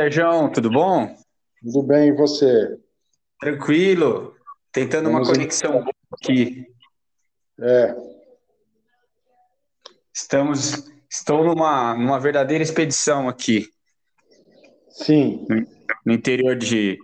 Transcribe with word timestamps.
Sérgio, 0.00 0.50
tudo 0.52 0.70
bom? 0.70 1.14
Tudo 1.60 1.82
bem, 1.82 2.08
e 2.08 2.12
você? 2.12 2.78
Tranquilo. 3.40 4.34
Tentando 4.70 5.08
uma 5.08 5.20
Vamos 5.20 5.30
conexão 5.30 5.72
boa 5.72 5.92
aqui. 6.12 6.66
É, 7.60 7.94
Estamos, 10.20 10.90
estou 11.08 11.44
numa, 11.44 11.94
numa 11.94 12.18
verdadeira 12.18 12.62
expedição 12.62 13.28
aqui 13.28 13.68
sim, 14.90 15.46
no 16.04 16.12
interior 16.12 16.56
de, 16.56 16.98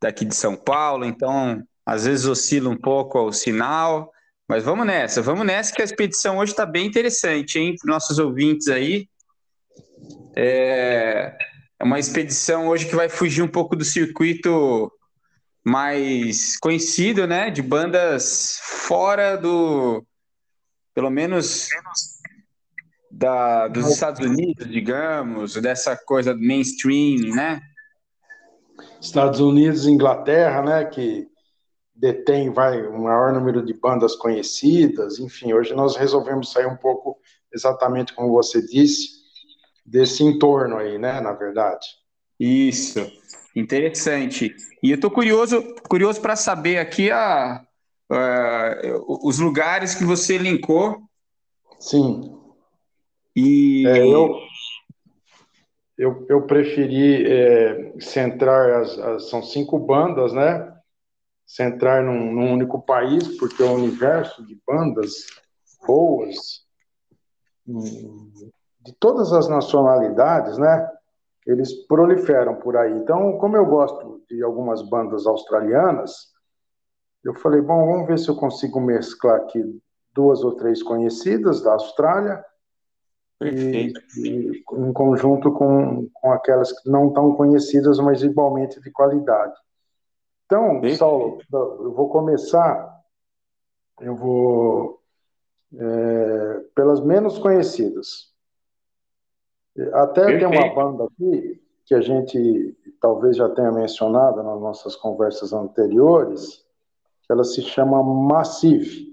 daqui 0.00 0.24
de 0.24 0.36
São 0.36 0.54
Paulo, 0.54 1.04
então 1.04 1.60
às 1.84 2.04
vezes 2.04 2.26
oscila 2.26 2.70
um 2.70 2.76
pouco 2.76 3.18
o 3.22 3.32
sinal, 3.32 4.12
mas 4.48 4.62
vamos 4.62 4.86
nessa, 4.86 5.20
vamos 5.20 5.44
nessa 5.44 5.74
que 5.74 5.82
a 5.82 5.84
expedição 5.84 6.38
hoje 6.38 6.52
está 6.52 6.64
bem 6.64 6.86
interessante, 6.86 7.58
hein, 7.58 7.74
para 7.76 7.92
nossos 7.92 8.20
ouvintes 8.20 8.68
aí. 8.68 9.08
É, 10.36 11.36
é 11.80 11.84
uma 11.84 11.98
expedição 11.98 12.68
hoje 12.68 12.86
que 12.86 12.94
vai 12.94 13.08
fugir 13.08 13.42
um 13.42 13.48
pouco 13.48 13.74
do 13.74 13.84
circuito 13.84 14.92
mais 15.64 16.58
conhecido, 16.58 17.26
né, 17.26 17.50
de 17.50 17.62
bandas 17.62 18.58
fora 18.62 19.36
do, 19.36 20.04
pelo 20.94 21.10
menos 21.10 21.68
da, 23.10 23.66
dos 23.68 23.86
Estados 23.86 24.24
Unidos, 24.24 24.68
digamos, 24.68 25.54
dessa 25.54 25.96
coisa 25.96 26.34
do 26.34 26.40
mainstream, 26.40 27.34
né? 27.34 27.60
Estados 29.00 29.40
Unidos 29.40 29.86
e 29.86 29.90
Inglaterra, 29.90 30.62
né, 30.62 30.84
que 30.84 31.26
detém 31.94 32.50
vai, 32.50 32.86
o 32.86 32.98
maior 32.98 33.32
número 33.32 33.64
de 33.64 33.72
bandas 33.72 34.14
conhecidas, 34.14 35.18
enfim, 35.18 35.54
hoje 35.54 35.74
nós 35.74 35.96
resolvemos 35.96 36.52
sair 36.52 36.66
um 36.66 36.76
pouco, 36.76 37.18
exatamente 37.52 38.14
como 38.14 38.32
você 38.32 38.60
disse, 38.60 39.19
desse 39.90 40.22
entorno 40.22 40.76
aí, 40.76 40.98
né, 40.98 41.20
na 41.20 41.32
verdade. 41.32 41.86
Isso, 42.38 43.00
interessante. 43.54 44.54
E 44.82 44.90
eu 44.90 44.94
estou 44.94 45.10
curioso, 45.10 45.74
curioso 45.88 46.20
para 46.20 46.36
saber 46.36 46.78
aqui 46.78 47.10
a, 47.10 47.64
a- 48.10 48.80
os 49.22 49.38
lugares 49.38 49.94
que 49.94 50.04
você 50.04 50.38
linkou. 50.38 51.02
Sim, 51.78 52.36
e 53.34 53.84
é, 53.86 54.06
eu, 54.06 54.36
eu, 55.98 56.26
eu 56.28 56.42
preferi 56.46 57.26
é, 57.26 57.94
centrar, 58.00 58.80
as, 58.82 58.98
as- 58.98 59.30
são 59.30 59.42
cinco 59.42 59.78
bandas, 59.78 60.32
né, 60.32 60.72
centrar 61.46 62.02
num, 62.04 62.32
num 62.32 62.52
único 62.52 62.80
país, 62.80 63.36
porque 63.38 63.62
o 63.62 63.72
universo 63.72 64.46
de 64.46 64.56
bandas 64.66 65.26
boas, 65.86 66.64
hum, 67.66 68.30
de 68.90 68.96
todas 68.98 69.32
as 69.32 69.48
nacionalidades, 69.48 70.58
né, 70.58 70.90
eles 71.46 71.72
proliferam 71.86 72.56
por 72.56 72.76
aí. 72.76 72.92
Então, 72.92 73.38
como 73.38 73.56
eu 73.56 73.64
gosto 73.64 74.22
de 74.28 74.42
algumas 74.42 74.82
bandas 74.82 75.26
australianas, 75.26 76.30
eu 77.24 77.34
falei, 77.34 77.60
bom, 77.60 77.86
vamos 77.86 78.08
ver 78.08 78.18
se 78.18 78.28
eu 78.28 78.36
consigo 78.36 78.80
mesclar 78.80 79.36
aqui 79.36 79.62
duas 80.12 80.42
ou 80.42 80.56
três 80.56 80.82
conhecidas 80.82 81.62
da 81.62 81.72
Austrália 81.72 82.44
perfeito. 83.38 84.00
e 84.16 84.64
em 84.72 84.92
conjunto 84.92 85.52
com, 85.52 86.08
com 86.12 86.32
aquelas 86.32 86.72
que 86.72 86.90
não 86.90 87.12
tão 87.12 87.34
conhecidas, 87.34 87.98
mas 88.00 88.22
igualmente 88.22 88.80
de 88.80 88.90
qualidade. 88.90 89.54
Então, 90.46 90.80
Perfeito. 90.80 90.98
Saulo, 90.98 91.38
eu 91.52 91.92
vou 91.92 92.08
começar, 92.08 93.00
eu 94.00 94.16
vou 94.16 95.00
é, 95.78 96.60
pelas 96.74 97.00
menos 97.00 97.38
conhecidas. 97.38 98.29
Até 99.94 100.26
tem 100.38 100.46
uma 100.46 100.50
Perfeito. 100.50 100.74
banda 100.74 101.04
aqui 101.04 101.62
que 101.86 101.94
a 101.94 102.00
gente 102.00 102.76
talvez 103.00 103.36
já 103.36 103.48
tenha 103.48 103.72
mencionado 103.72 104.42
nas 104.42 104.60
nossas 104.60 104.94
conversas 104.96 105.52
anteriores, 105.52 106.64
que 107.24 107.32
ela 107.32 107.44
se 107.44 107.62
chama 107.62 108.02
Massive, 108.02 109.08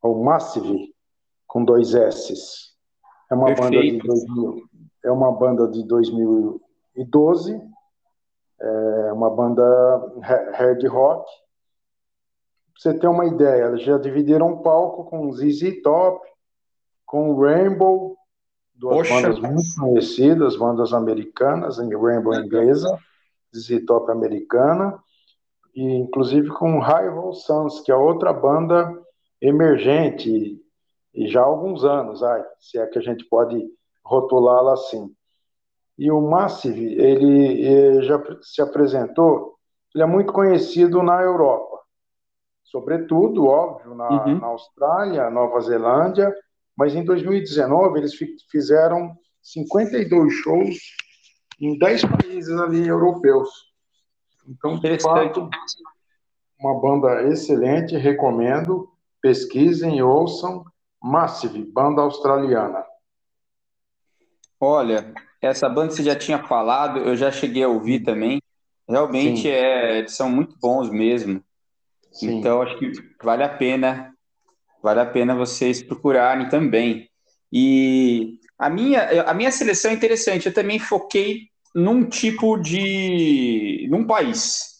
ou 0.00 0.22
Massive, 0.22 0.94
com 1.46 1.64
dois 1.64 1.94
S's. 1.94 2.72
É 3.30 3.34
uma 3.34 3.46
banda 3.54 3.70
de 3.82 3.98
Perfeito. 3.98 4.06
2000, 4.06 4.62
é 5.04 5.10
uma 5.10 5.32
banda 5.32 5.68
de 5.68 5.84
2012, 5.86 7.60
é 8.60 9.12
uma 9.12 9.30
banda 9.30 9.62
ha- 10.22 10.50
hard 10.52 10.84
rock. 10.86 11.24
Pra 12.72 12.80
você 12.92 12.94
ter 12.98 13.06
uma 13.08 13.26
ideia, 13.26 13.64
eles 13.66 13.82
já 13.82 13.98
dividiram 13.98 14.48
um 14.48 14.62
palco 14.62 15.04
com 15.04 15.30
ZZ 15.32 15.82
Top, 15.82 16.26
com 17.06 17.34
Rainbow, 17.38 18.16
duas 18.82 19.08
Poxa. 19.08 19.14
bandas 19.14 19.38
muito 19.38 19.80
conhecidas, 19.80 20.56
bandas 20.56 20.92
americanas, 20.92 21.78
em 21.78 21.88
Rainbow 21.96 22.34
inglesa, 22.34 22.98
ZZ 23.56 23.84
Top 23.86 24.10
americana, 24.10 24.98
e 25.72 25.84
inclusive 25.94 26.48
com 26.48 26.80
Rival 26.80 27.32
Sons, 27.32 27.80
que 27.80 27.92
é 27.92 27.94
outra 27.94 28.32
banda 28.32 28.92
emergente, 29.40 30.60
e 31.14 31.28
já 31.28 31.42
há 31.42 31.44
alguns 31.44 31.84
anos, 31.84 32.22
ai, 32.22 32.44
se 32.58 32.78
é 32.78 32.86
que 32.86 32.98
a 32.98 33.02
gente 33.02 33.24
pode 33.26 33.64
rotulá-la 34.04 34.72
assim. 34.72 35.14
E 35.96 36.10
o 36.10 36.20
Massive, 36.20 36.94
ele 37.00 37.64
eh, 37.64 38.02
já 38.02 38.20
se 38.40 38.60
apresentou, 38.60 39.54
ele 39.94 40.02
é 40.02 40.06
muito 40.06 40.32
conhecido 40.32 41.02
na 41.02 41.22
Europa, 41.22 41.78
sobretudo, 42.64 43.46
óbvio, 43.46 43.94
na, 43.94 44.08
Uhum. 44.26 44.40
na 44.40 44.46
Austrália, 44.48 45.30
Nova 45.30 45.60
Zelândia, 45.60 46.34
mas 46.76 46.94
em 46.94 47.04
2019 47.04 47.98
eles 47.98 48.14
fi- 48.14 48.36
fizeram 48.50 49.14
52 49.42 50.32
shows 50.34 50.76
em 51.60 51.78
10 51.78 52.04
países 52.04 52.58
ali 52.58 52.86
europeus. 52.86 53.48
Então, 54.48 54.78
de 54.78 54.98
fato, 54.98 55.48
uma 56.58 56.80
banda 56.80 57.22
excelente, 57.28 57.96
recomendo, 57.96 58.88
pesquisem, 59.20 60.02
ouçam, 60.02 60.64
Massive, 61.02 61.64
banda 61.64 62.00
australiana. 62.02 62.84
Olha, 64.60 65.12
essa 65.40 65.68
banda 65.68 65.90
você 65.92 66.04
já 66.04 66.14
tinha 66.14 66.44
falado, 66.44 67.00
eu 67.00 67.16
já 67.16 67.32
cheguei 67.32 67.64
a 67.64 67.68
ouvir 67.68 68.00
também. 68.04 68.40
Realmente 68.88 69.42
Sim. 69.42 69.48
é, 69.48 69.98
eles 69.98 70.12
são 70.12 70.28
muito 70.30 70.56
bons 70.60 70.88
mesmo. 70.88 71.42
Sim. 72.12 72.38
Então 72.38 72.62
acho 72.62 72.78
que 72.78 72.92
vale 73.20 73.42
a 73.42 73.48
pena, 73.48 74.14
vale 74.82 75.00
a 75.00 75.06
pena 75.06 75.34
vocês 75.34 75.82
procurarem 75.82 76.48
também. 76.48 77.08
E 77.52 78.38
a 78.58 78.68
minha, 78.70 79.22
a 79.22 79.34
minha 79.34 79.52
seleção 79.52 79.90
é 79.90 79.94
interessante. 79.94 80.46
Eu 80.46 80.54
também 80.54 80.78
foquei 80.78 81.48
num 81.74 82.04
tipo 82.04 82.56
de, 82.56 83.86
num 83.90 84.06
país. 84.06 84.72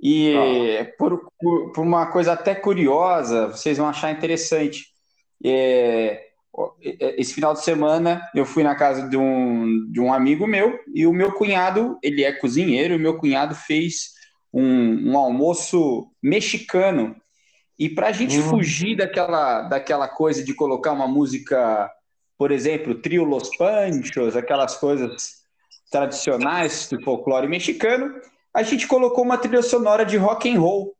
E 0.00 0.34
por, 0.98 1.30
por, 1.40 1.72
por 1.72 1.82
uma 1.82 2.06
coisa 2.06 2.32
até 2.32 2.54
curiosa, 2.54 3.48
vocês 3.48 3.78
vão 3.78 3.88
achar 3.88 4.10
interessante. 4.10 4.84
É, 5.44 6.24
esse 7.16 7.34
final 7.34 7.54
de 7.54 7.64
semana 7.64 8.20
eu 8.34 8.44
fui 8.44 8.62
na 8.62 8.74
casa 8.74 9.08
de 9.08 9.16
um, 9.16 9.90
de 9.90 10.00
um 10.00 10.12
amigo 10.12 10.46
meu 10.46 10.78
e 10.94 11.06
o 11.06 11.12
meu 11.12 11.32
cunhado, 11.32 11.98
ele 12.02 12.22
é 12.22 12.32
cozinheiro, 12.32 12.94
e 12.94 12.96
o 12.96 13.00
meu 13.00 13.18
cunhado 13.18 13.54
fez 13.54 14.10
um, 14.52 15.12
um 15.12 15.18
almoço 15.18 16.08
mexicano. 16.22 17.16
E 17.78 17.88
para 17.88 18.08
a 18.08 18.12
gente 18.12 18.38
Hum. 18.38 18.50
fugir 18.50 18.96
daquela, 18.96 19.62
daquela 19.62 20.08
coisa 20.08 20.44
de 20.44 20.54
colocar 20.54 20.92
uma 20.92 21.08
música, 21.08 21.90
por 22.38 22.50
exemplo, 22.52 22.94
Trio 22.94 23.24
Los 23.24 23.56
Panchos, 23.56 24.36
aquelas 24.36 24.76
coisas 24.76 25.42
tradicionais 25.90 26.88
do 26.88 27.02
folclore 27.02 27.48
mexicano, 27.48 28.14
a 28.54 28.62
gente 28.62 28.86
colocou 28.86 29.24
uma 29.24 29.38
trilha 29.38 29.62
sonora 29.62 30.04
de 30.04 30.16
rock 30.16 30.48
and 30.48 30.60
roll. 30.60 30.94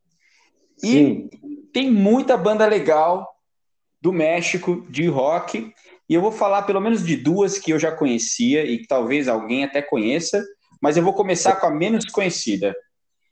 E 0.83 0.89
Sim. 0.89 1.31
tem 1.73 1.91
muita 1.91 2.37
banda 2.37 2.67
legal 2.67 3.33
do 4.01 4.13
México 4.13 4.85
de 4.91 5.07
rock, 5.07 5.73
e 6.09 6.15
eu 6.15 6.21
vou 6.21 6.33
falar 6.33 6.63
pelo 6.63 6.81
menos 6.81 7.05
de 7.05 7.17
duas 7.17 7.59
que 7.59 7.71
eu 7.71 7.79
já 7.79 7.91
conhecia 7.91 8.65
e 8.65 8.79
que 8.79 8.87
talvez 8.87 9.29
alguém 9.29 9.65
até 9.65 9.81
conheça, 9.81 10.45
mas 10.81 10.97
eu 10.97 11.03
vou 11.03 11.15
começar 11.15 11.57
com 11.57 11.67
a 11.67 11.71
menos 11.71 12.05
conhecida. 12.07 12.75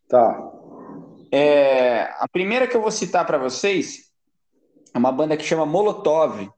Tá. 0.08 0.61
É, 1.32 2.02
a 2.18 2.26
primeira 2.30 2.66
que 2.66 2.76
eu 2.76 2.82
vou 2.82 2.90
citar 2.90 3.26
para 3.26 3.38
vocês 3.38 4.10
é 4.94 4.98
uma 4.98 5.10
banda 5.10 5.36
que 5.36 5.44
chama 5.44 5.64
Molotov. 5.64 6.50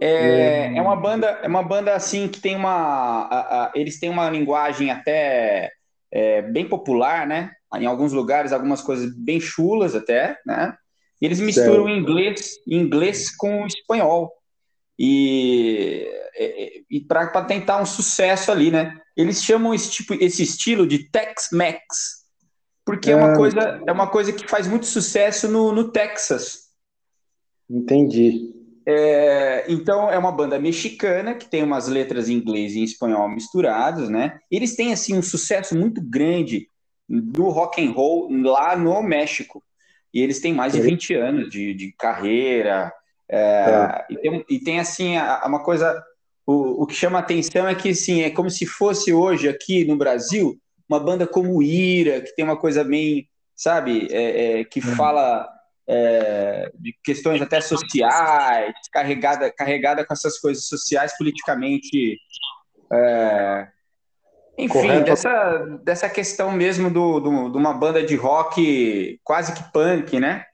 É, 0.00 0.76
é 0.76 0.82
uma 0.82 0.94
banda, 0.94 1.26
é 1.42 1.48
uma 1.48 1.62
banda 1.62 1.94
assim 1.94 2.28
que 2.28 2.40
tem 2.40 2.54
uma, 2.54 2.70
a- 2.70 3.64
a- 3.64 3.72
eles 3.74 3.98
têm 3.98 4.10
uma 4.10 4.28
linguagem 4.30 4.90
até 4.90 5.72
é, 6.12 6.42
bem 6.42 6.68
popular, 6.68 7.26
né? 7.26 7.52
Em 7.74 7.86
alguns 7.86 8.12
lugares, 8.12 8.52
algumas 8.52 8.80
coisas 8.80 9.12
bem 9.16 9.40
chulas 9.40 9.94
até, 9.94 10.38
né? 10.46 10.76
E 11.20 11.26
eles 11.26 11.40
misturam 11.40 11.86
Certo. 11.86 11.98
inglês, 11.98 12.50
inglês 12.66 13.34
com 13.34 13.66
espanhol. 13.66 14.32
E, 14.98 16.06
e, 16.38 16.84
e 16.90 17.00
para 17.00 17.44
tentar 17.44 17.80
um 17.80 17.86
sucesso 17.86 18.52
ali, 18.52 18.70
né? 18.70 18.94
Eles 19.16 19.42
chamam 19.42 19.74
esse 19.74 19.90
tipo, 19.90 20.14
esse 20.14 20.42
estilo 20.42 20.86
de 20.86 21.10
Tex-Mex, 21.10 21.80
porque 22.88 23.10
é 23.10 23.16
uma 23.16 23.32
Ah. 23.32 23.36
coisa, 23.36 23.82
é 23.86 23.92
uma 23.92 24.06
coisa 24.06 24.32
que 24.32 24.48
faz 24.48 24.66
muito 24.66 24.86
sucesso 24.86 25.46
no, 25.46 25.72
no 25.72 25.92
Texas. 25.92 26.68
Entendi. 27.68 28.54
É, 28.86 29.66
então, 29.68 30.10
é 30.10 30.16
uma 30.16 30.32
banda 30.32 30.58
mexicana 30.58 31.34
que 31.34 31.50
tem 31.50 31.62
umas 31.62 31.86
letras 31.86 32.30
em 32.30 32.36
inglês 32.36 32.74
e 32.74 32.78
em 32.78 32.84
espanhol 32.84 33.28
misturadas, 33.28 34.08
né? 34.08 34.38
Eles 34.50 34.74
têm, 34.74 34.90
assim, 34.90 35.14
um 35.14 35.20
sucesso 35.20 35.76
muito 35.76 36.00
grande 36.00 36.70
do 37.06 37.50
rock 37.50 37.86
and 37.86 37.90
roll 37.90 38.26
lá 38.42 38.74
no 38.74 39.02
México. 39.02 39.62
E 40.14 40.22
eles 40.22 40.40
têm 40.40 40.54
mais 40.54 40.72
de 40.72 40.80
20 40.80 41.12
anos 41.12 41.50
de, 41.50 41.74
de 41.74 41.92
carreira. 41.92 42.90
É, 43.28 43.38
é. 43.38 44.06
E, 44.08 44.16
tem, 44.16 44.44
e, 44.48 44.58
tem, 44.60 44.80
assim, 44.80 45.18
uma 45.44 45.62
coisa... 45.62 46.02
O, 46.46 46.84
o 46.84 46.86
que 46.86 46.94
chama 46.94 47.18
atenção 47.18 47.68
é 47.68 47.74
que, 47.74 47.90
assim, 47.90 48.22
é 48.22 48.30
como 48.30 48.48
se 48.48 48.64
fosse 48.64 49.12
hoje 49.12 49.46
aqui 49.46 49.84
no 49.84 49.94
Brasil 49.94 50.58
uma 50.88 50.98
banda 50.98 51.26
como 51.26 51.62
Ira, 51.62 52.20
que 52.20 52.34
tem 52.34 52.44
uma 52.44 52.56
coisa 52.56 52.82
bem, 52.82 53.28
sabe, 53.54 54.08
é, 54.10 54.60
é 54.60 54.64
que 54.64 54.80
uhum. 54.80 54.96
fala 54.96 55.48
é, 55.88 56.70
de 56.78 56.94
questões 57.02 57.40
até 57.40 57.60
sociais, 57.60 58.74
carregada, 58.92 59.50
carregada 59.50 60.04
com 60.04 60.12
essas 60.12 60.38
coisas 60.38 60.66
sociais 60.66 61.16
politicamente. 61.16 62.18
É, 62.92 63.68
enfim, 64.58 65.02
dessa, 65.04 65.58
dessa 65.84 66.08
questão 66.10 66.50
mesmo 66.50 66.90
do, 66.90 67.20
do, 67.20 67.48
de 67.50 67.56
uma 67.56 67.72
banda 67.72 68.02
de 68.02 68.16
rock 68.16 69.20
quase 69.22 69.54
que 69.54 69.72
punk, 69.72 70.18
né? 70.18 70.44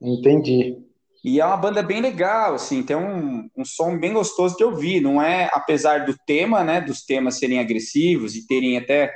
Entendi. 0.00 0.78
E 1.22 1.38
é 1.38 1.44
uma 1.44 1.56
banda 1.56 1.82
bem 1.82 2.00
legal, 2.00 2.54
assim, 2.54 2.82
tem 2.82 2.96
um, 2.96 3.50
um 3.54 3.64
som 3.64 3.98
bem 3.98 4.14
gostoso 4.14 4.56
de 4.56 4.64
ouvir. 4.64 5.02
Não 5.02 5.20
é, 5.20 5.50
apesar 5.52 6.06
do 6.06 6.16
tema, 6.26 6.64
né, 6.64 6.80
dos 6.80 7.04
temas 7.04 7.38
serem 7.38 7.58
agressivos 7.58 8.34
e 8.34 8.46
terem 8.46 8.78
até 8.78 9.12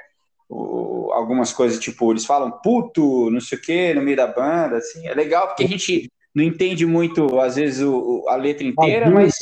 o, 0.55 1.13
algumas 1.13 1.53
coisas, 1.53 1.79
tipo, 1.81 2.13
eles 2.13 2.25
falam 2.25 2.51
puto, 2.51 3.31
não 3.31 3.41
sei 3.41 3.59
o 3.59 3.61
que, 3.61 3.95
no 3.95 4.03
meio 4.03 4.17
da 4.17 4.27
banda, 4.27 4.77
assim, 4.77 5.07
é 5.07 5.15
legal 5.15 5.49
porque 5.49 5.65
a 5.65 5.69
gente 5.69 6.11
não 6.35 6.45
entende 6.45 6.87
muito, 6.87 7.39
às 7.41 7.57
vezes, 7.57 7.83
o, 7.83 8.25
a 8.29 8.37
letra 8.37 8.65
inteira, 8.65 9.11
mas 9.11 9.35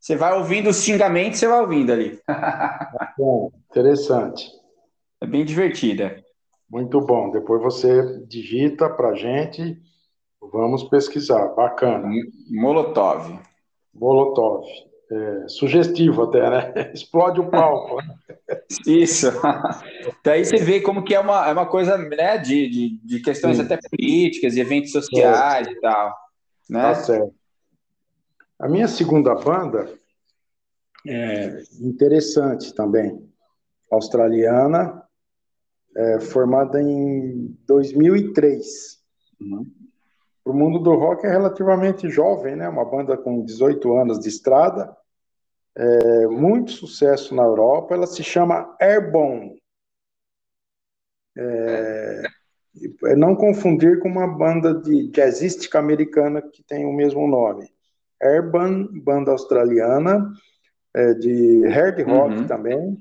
você 0.00 0.16
vai 0.16 0.36
ouvindo 0.36 0.70
os 0.70 0.82
xingamentos, 0.82 1.38
você 1.38 1.46
vai 1.46 1.60
ouvindo 1.60 1.92
ali. 1.92 2.18
bom, 3.16 3.52
interessante. 3.70 4.50
É 5.20 5.26
bem 5.26 5.44
divertida. 5.44 6.20
Muito 6.68 7.00
bom. 7.00 7.30
Depois 7.30 7.62
você 7.62 8.24
digita 8.26 8.88
pra 8.88 9.14
gente. 9.14 9.78
Vamos 10.40 10.82
pesquisar. 10.84 11.48
Bacana. 11.54 12.08
Molotov. 12.50 13.38
Molotov. 13.94 14.64
É, 15.14 15.46
sugestivo 15.46 16.22
até, 16.22 16.48
né? 16.48 16.72
Explode 16.94 17.38
o 17.38 17.50
palco. 17.50 17.98
Isso. 18.86 19.26
Daí 20.24 20.42
você 20.42 20.56
vê 20.56 20.80
como 20.80 21.04
que 21.04 21.14
é 21.14 21.20
uma, 21.20 21.46
é 21.46 21.52
uma 21.52 21.66
coisa 21.66 21.98
né, 21.98 22.38
de, 22.38 22.66
de, 22.66 22.98
de 23.04 23.20
questões 23.20 23.58
Sim. 23.58 23.64
até 23.64 23.78
políticas 23.90 24.56
e 24.56 24.60
eventos 24.60 24.90
sociais 24.90 25.68
e 25.68 25.80
tal. 25.80 26.16
Né? 26.70 26.80
Tá 26.80 26.94
certo. 26.94 27.34
A 28.58 28.68
minha 28.68 28.88
segunda 28.88 29.34
banda 29.34 29.92
é 31.06 31.62
interessante 31.80 32.72
também, 32.74 33.28
australiana, 33.90 35.02
é, 35.94 36.20
formada 36.20 36.80
em 36.80 37.54
2003. 37.66 38.98
Uhum. 39.40 39.66
O 40.44 40.52
mundo 40.54 40.78
do 40.78 40.94
rock 40.94 41.26
é 41.26 41.30
relativamente 41.30 42.08
jovem, 42.08 42.56
né? 42.56 42.68
Uma 42.68 42.84
banda 42.84 43.16
com 43.16 43.44
18 43.44 43.96
anos 43.96 44.18
de 44.18 44.28
estrada, 44.28 44.96
é, 45.76 46.26
muito 46.26 46.72
sucesso 46.72 47.34
na 47.34 47.42
Europa. 47.42 47.94
Ela 47.94 48.06
se 48.06 48.22
chama 48.22 48.76
Airborne. 48.80 49.60
É, 51.36 52.22
é, 53.04 53.16
não 53.16 53.34
confundir 53.34 53.98
com 54.00 54.08
uma 54.08 54.26
banda 54.26 54.74
de 54.74 55.08
jazzística 55.08 55.78
americana 55.78 56.42
que 56.42 56.62
tem 56.62 56.84
o 56.84 56.92
mesmo 56.92 57.26
nome. 57.26 57.68
Airborne, 58.20 58.88
banda 59.00 59.32
australiana, 59.32 60.30
é, 60.94 61.14
de 61.14 61.66
hard 61.68 62.00
rock 62.02 62.34
uhum. 62.36 62.46
também. 62.46 62.98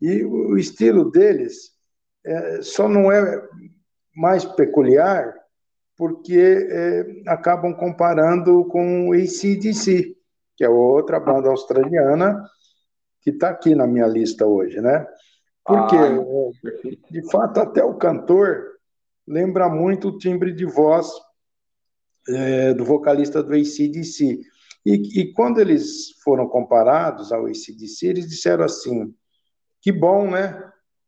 E 0.00 0.24
o 0.24 0.56
estilo 0.58 1.10
deles 1.10 1.72
é, 2.24 2.62
só 2.62 2.88
não 2.88 3.10
é 3.10 3.48
mais 4.14 4.44
peculiar 4.44 5.34
porque 5.96 6.66
é, 6.70 7.22
acabam 7.26 7.72
comparando 7.74 8.64
com 8.66 9.08
o 9.08 9.12
ACDC 9.12 10.16
que 10.62 10.66
é 10.66 10.68
outra 10.68 11.18
banda 11.18 11.48
australiana 11.48 12.40
que 13.20 13.30
está 13.30 13.48
aqui 13.48 13.74
na 13.74 13.84
minha 13.84 14.06
lista 14.06 14.46
hoje, 14.46 14.80
né? 14.80 15.04
Porque, 15.64 15.96
ah, 15.96 17.10
de 17.10 17.30
fato, 17.32 17.58
até 17.58 17.82
o 17.82 17.96
cantor 17.96 18.62
lembra 19.26 19.68
muito 19.68 20.10
o 20.10 20.18
timbre 20.18 20.52
de 20.52 20.64
voz 20.64 21.10
é, 22.28 22.74
do 22.74 22.84
vocalista 22.84 23.42
do 23.42 23.52
ACDC. 23.52 24.38
E, 24.86 25.20
e 25.20 25.32
quando 25.32 25.60
eles 25.60 26.12
foram 26.22 26.46
comparados 26.46 27.32
ao 27.32 27.46
ACDC, 27.46 28.06
eles 28.06 28.28
disseram 28.28 28.64
assim, 28.64 29.12
que 29.80 29.90
bom, 29.90 30.30
né? 30.30 30.62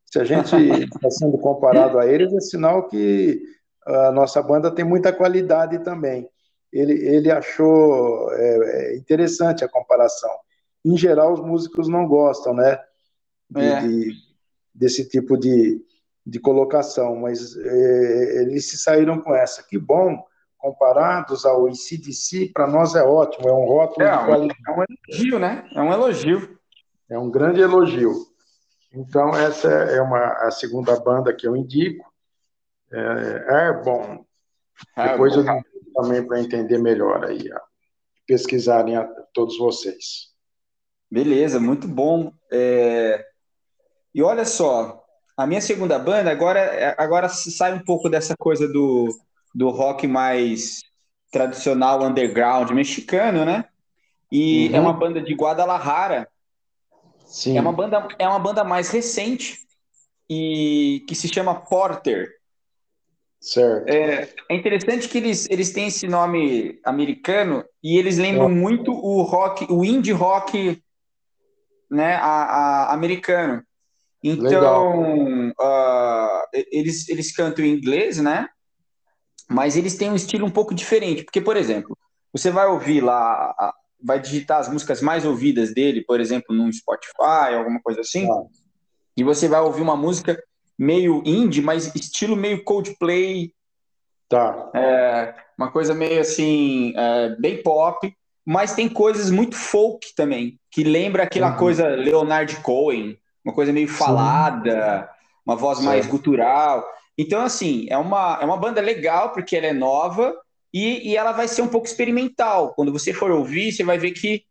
Se 0.06 0.18
a 0.18 0.24
gente 0.24 0.56
está 0.56 1.10
sendo 1.12 1.38
comparado 1.38 2.00
a 2.00 2.06
eles, 2.08 2.34
é 2.34 2.40
sinal 2.40 2.88
que 2.88 3.40
a 3.86 4.10
nossa 4.10 4.42
banda 4.42 4.74
tem 4.74 4.84
muita 4.84 5.12
qualidade 5.12 5.78
também 5.84 6.28
ele, 6.74 6.92
ele 7.06 7.30
achou 7.30 8.32
é, 8.32 8.56
é, 8.56 8.96
interessante 8.96 9.64
a 9.64 9.68
comparação. 9.68 10.30
Em 10.84 10.96
geral, 10.96 11.32
os 11.32 11.40
músicos 11.40 11.86
não 11.88 12.06
gostam, 12.06 12.52
né? 12.52 12.80
De, 13.48 13.62
é. 13.62 13.80
de, 13.80 14.12
desse 14.74 15.08
tipo 15.08 15.38
de, 15.38 15.80
de 16.26 16.40
colocação, 16.40 17.14
mas 17.14 17.56
é, 17.56 18.42
eles 18.42 18.68
se 18.68 18.76
saíram 18.76 19.20
com 19.20 19.32
essa. 19.32 19.62
Que 19.62 19.78
bom, 19.78 20.20
comparados 20.58 21.46
ao 21.46 21.68
ICDC, 21.68 22.50
para 22.52 22.66
nós 22.66 22.96
é 22.96 23.04
ótimo, 23.04 23.48
é 23.48 23.52
um 23.52 23.66
rótulo 23.66 24.04
é, 24.04 24.10
de 24.10 24.24
qualidade. 24.24 24.60
É 24.66 24.72
um 24.72 24.82
elogio, 24.82 25.38
né? 25.38 25.68
É 25.76 25.80
um 25.80 25.92
elogio. 25.92 26.58
É 27.08 27.18
um 27.18 27.30
grande 27.30 27.60
elogio. 27.60 28.12
Então, 28.92 29.30
essa 29.30 29.68
é 29.68 30.02
uma, 30.02 30.46
a 30.46 30.50
segunda 30.50 30.98
banda 30.98 31.32
que 31.32 31.46
eu 31.46 31.56
indico, 31.56 32.12
é 32.92 33.66
Airborne. 33.66 34.24
Depois 34.96 35.36
eu 35.36 35.44
também 35.94 36.26
para 36.26 36.40
entender 36.40 36.78
melhor 36.78 37.24
aí, 37.24 37.48
pesquisarem 38.26 38.96
a 38.96 39.04
todos 39.32 39.56
vocês. 39.58 40.32
Beleza, 41.10 41.60
muito 41.60 41.86
bom. 41.86 42.32
É... 42.50 43.24
E 44.14 44.22
olha 44.22 44.44
só, 44.44 45.04
a 45.36 45.46
minha 45.46 45.60
segunda 45.60 45.98
banda 45.98 46.30
agora, 46.30 46.94
agora 46.98 47.28
sai 47.28 47.72
um 47.72 47.84
pouco 47.84 48.08
dessa 48.08 48.36
coisa 48.36 48.68
do, 48.68 49.08
do 49.54 49.70
rock 49.70 50.06
mais 50.06 50.82
tradicional 51.32 52.02
underground 52.02 52.70
mexicano, 52.70 53.44
né? 53.44 53.64
E 54.30 54.68
uhum. 54.68 54.76
é 54.76 54.80
uma 54.80 54.92
banda 54.92 55.20
de 55.20 55.34
Guadalajara. 55.34 56.28
Sim. 57.26 57.58
É 57.58 57.60
uma 57.60 57.72
banda, 57.72 58.08
é 58.18 58.28
uma 58.28 58.38
banda 58.38 58.62
mais 58.62 58.90
recente 58.90 59.58
e 60.28 61.04
que 61.08 61.14
se 61.14 61.28
chama 61.28 61.54
Porter. 61.54 62.28
Certo. 63.44 63.86
É, 63.90 64.26
é, 64.48 64.56
interessante 64.56 65.06
que 65.06 65.18
eles, 65.18 65.46
eles 65.50 65.70
têm 65.70 65.88
esse 65.88 66.08
nome 66.08 66.80
americano 66.82 67.62
e 67.82 67.98
eles 67.98 68.16
lembram 68.16 68.46
é. 68.46 68.48
muito 68.48 68.90
o 68.90 69.20
rock, 69.20 69.66
o 69.70 69.84
indie 69.84 70.12
rock, 70.12 70.82
né, 71.90 72.14
a, 72.14 72.30
a 72.86 72.94
americano. 72.94 73.62
Então, 74.22 75.50
uh, 75.50 76.42
eles, 76.72 77.06
eles 77.10 77.36
cantam 77.36 77.62
em 77.62 77.74
inglês, 77.74 78.16
né? 78.16 78.48
Mas 79.46 79.76
eles 79.76 79.94
têm 79.94 80.10
um 80.10 80.16
estilo 80.16 80.46
um 80.46 80.50
pouco 80.50 80.74
diferente. 80.74 81.22
Porque, 81.22 81.42
por 81.42 81.58
exemplo, 81.58 81.94
você 82.32 82.50
vai 82.50 82.66
ouvir 82.66 83.02
lá, 83.02 83.54
vai 84.02 84.18
digitar 84.18 84.58
as 84.58 84.70
músicas 84.70 85.02
mais 85.02 85.26
ouvidas 85.26 85.74
dele, 85.74 86.02
por 86.02 86.18
exemplo, 86.18 86.56
no 86.56 86.72
Spotify, 86.72 87.54
alguma 87.54 87.82
coisa 87.82 88.00
assim, 88.00 88.26
ah. 88.30 88.44
e 89.14 89.22
você 89.22 89.46
vai 89.48 89.60
ouvir 89.60 89.82
uma 89.82 89.96
música 89.96 90.42
meio 90.78 91.22
indie, 91.24 91.62
mas 91.62 91.94
estilo 91.94 92.36
meio 92.36 92.62
Coldplay. 92.64 93.52
Tá. 94.28 94.70
É, 94.74 95.34
uma 95.56 95.70
coisa 95.70 95.94
meio 95.94 96.20
assim, 96.20 96.92
é, 96.96 97.36
bem 97.38 97.62
pop, 97.62 98.12
mas 98.44 98.74
tem 98.74 98.88
coisas 98.88 99.30
muito 99.30 99.56
folk 99.56 100.14
também, 100.16 100.58
que 100.70 100.82
lembra 100.82 101.22
aquela 101.22 101.52
uhum. 101.52 101.56
coisa 101.56 101.88
Leonard 101.88 102.56
Cohen, 102.56 103.16
uma 103.44 103.54
coisa 103.54 103.72
meio 103.72 103.88
falada, 103.88 105.00
Sim. 105.00 105.40
uma 105.46 105.56
voz 105.56 105.78
certo. 105.78 105.88
mais 105.88 106.06
gutural. 106.06 106.84
Então, 107.16 107.42
assim, 107.42 107.86
é 107.88 107.96
uma, 107.96 108.38
é 108.40 108.44
uma 108.44 108.56
banda 108.56 108.80
legal, 108.80 109.32
porque 109.32 109.56
ela 109.56 109.66
é 109.66 109.72
nova 109.72 110.34
e, 110.72 111.10
e 111.10 111.16
ela 111.16 111.32
vai 111.32 111.46
ser 111.46 111.62
um 111.62 111.68
pouco 111.68 111.86
experimental. 111.86 112.74
Quando 112.74 112.92
você 112.92 113.12
for 113.12 113.30
ouvir, 113.30 113.72
você 113.72 113.84
vai 113.84 113.98
ver 113.98 114.10
que 114.10 114.44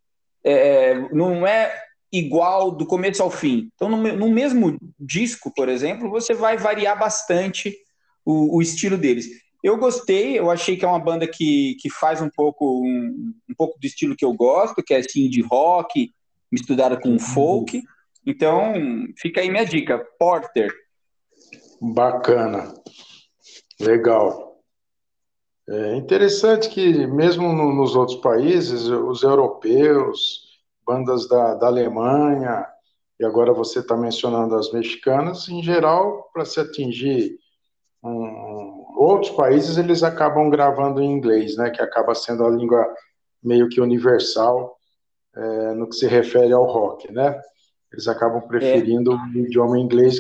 é, 0.43 0.95
não 1.11 1.45
é 1.45 1.73
igual 2.13 2.69
do 2.69 2.85
começo 2.85 3.23
ao 3.23 3.31
fim. 3.31 3.71
Então, 3.73 3.89
no, 3.89 3.97
no 3.97 4.29
mesmo 4.29 4.77
disco, 4.99 5.51
por 5.51 5.67
exemplo, 5.67 6.11
você 6.11 6.35
vai 6.35 6.55
variar 6.55 6.97
bastante 6.97 7.75
o, 8.23 8.57
o, 8.57 8.61
estilo 8.61 8.95
deles. 8.95 9.25
Eu 9.63 9.77
gostei, 9.77 10.37
eu 10.37 10.51
achei 10.51 10.77
que 10.77 10.85
é 10.85 10.87
uma 10.87 10.99
banda 10.99 11.27
que, 11.27 11.75
que 11.81 11.89
faz 11.89 12.21
um 12.21 12.29
pouco 12.29 12.81
um, 12.85 13.33
um 13.49 13.55
pouco 13.57 13.79
do 13.79 13.85
estilo 13.87 14.15
que 14.15 14.23
eu 14.23 14.33
gosto, 14.33 14.83
que 14.83 14.93
é 14.93 14.97
assim 14.97 15.27
de 15.27 15.41
rock 15.41 16.13
misturada 16.51 16.99
com 16.99 17.17
folk. 17.17 17.81
Então, 18.25 18.73
fica 19.17 19.41
aí 19.41 19.49
minha 19.49 19.65
dica, 19.65 19.97
Porter. 20.19 20.71
Bacana. 21.81 22.73
Legal. 23.79 24.61
É 25.67 25.95
interessante 25.95 26.69
que, 26.69 27.07
mesmo 27.07 27.51
no, 27.51 27.73
nos 27.73 27.95
outros 27.95 28.19
países, 28.19 28.83
os 28.83 29.23
europeus, 29.23 30.42
bandas 30.85 31.27
da, 31.27 31.55
da 31.55 31.67
Alemanha, 31.67 32.65
e 33.19 33.25
agora 33.25 33.53
você 33.53 33.79
está 33.79 33.95
mencionando 33.95 34.55
as 34.55 34.71
mexicanas, 34.71 35.47
em 35.47 35.61
geral, 35.61 36.29
para 36.33 36.45
se 36.45 36.59
atingir 36.59 37.37
um, 38.03 38.85
outros 38.97 39.31
países, 39.31 39.77
eles 39.77 40.03
acabam 40.03 40.49
gravando 40.49 41.01
em 41.01 41.11
inglês, 41.11 41.55
né, 41.55 41.69
que 41.69 41.81
acaba 41.81 42.13
sendo 42.13 42.45
a 42.45 42.49
língua 42.49 42.85
meio 43.41 43.69
que 43.69 43.79
universal 43.81 44.77
é, 45.35 45.73
no 45.73 45.87
que 45.87 45.95
se 45.95 46.07
refere 46.07 46.53
ao 46.53 46.65
rock, 46.65 47.11
né? 47.11 47.39
Eles 47.91 48.07
acabam 48.07 48.41
preferindo 48.41 49.11
é. 49.11 49.15
o 49.15 49.37
idioma 49.45 49.77
inglês, 49.79 50.19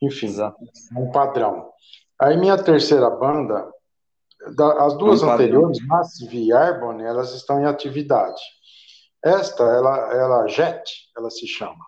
enfim, 0.00 0.26
Exato. 0.26 0.56
um 0.96 1.10
padrão. 1.10 1.70
Aí 2.20 2.36
minha 2.36 2.56
terceira 2.56 3.10
banda, 3.10 3.68
as 4.78 4.96
duas 4.96 5.22
um 5.22 5.30
anteriores, 5.30 5.84
Massive 5.86 6.46
e 6.46 6.52
Airborne, 6.52 7.02
elas 7.02 7.32
estão 7.32 7.60
em 7.60 7.64
atividade. 7.64 8.40
Esta, 9.24 9.62
ela, 9.64 10.12
ela 10.12 10.46
Jet, 10.48 10.84
ela 11.16 11.30
se 11.30 11.46
chama. 11.46 11.84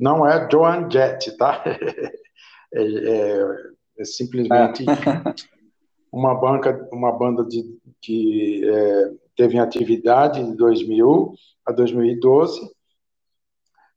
Não 0.00 0.26
é 0.26 0.48
Joan 0.50 0.90
Jett, 0.90 1.36
tá? 1.36 1.62
É, 2.74 2.82
é, 2.82 3.40
é 4.00 4.04
simplesmente 4.04 4.82
é. 4.82 4.92
uma 6.12 6.34
banca, 6.34 6.88
uma 6.92 7.12
banda 7.12 7.44
de, 7.44 7.62
que 8.02 8.68
é, 8.68 9.12
teve 9.36 9.56
em 9.56 9.60
atividade 9.60 10.44
de 10.44 10.56
2000 10.56 11.32
a 11.64 11.72
2012. 11.72 12.60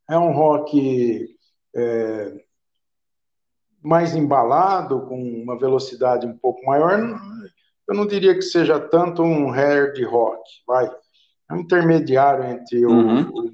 É 0.08 0.18
um 0.20 0.32
rock 0.32 1.36
é, 1.75 2.44
mais 3.82 4.16
embalado, 4.16 5.01
com 5.08 5.20
uma 5.20 5.58
velocidade 5.58 6.28
um 6.28 6.38
pouco 6.38 6.63
maior. 6.66 7.00
Eu 7.88 7.96
não 7.96 8.06
diria 8.06 8.36
que 8.36 8.44
seja 8.44 8.80
tanto 8.80 9.24
um 9.24 9.50
hard 9.50 10.00
rock, 10.06 10.42
vai. 10.68 10.89
É 11.50 11.53
um 11.53 11.60
intermediário 11.60 12.44
entre 12.46 12.86
o, 12.86 12.91
uhum 12.91 13.53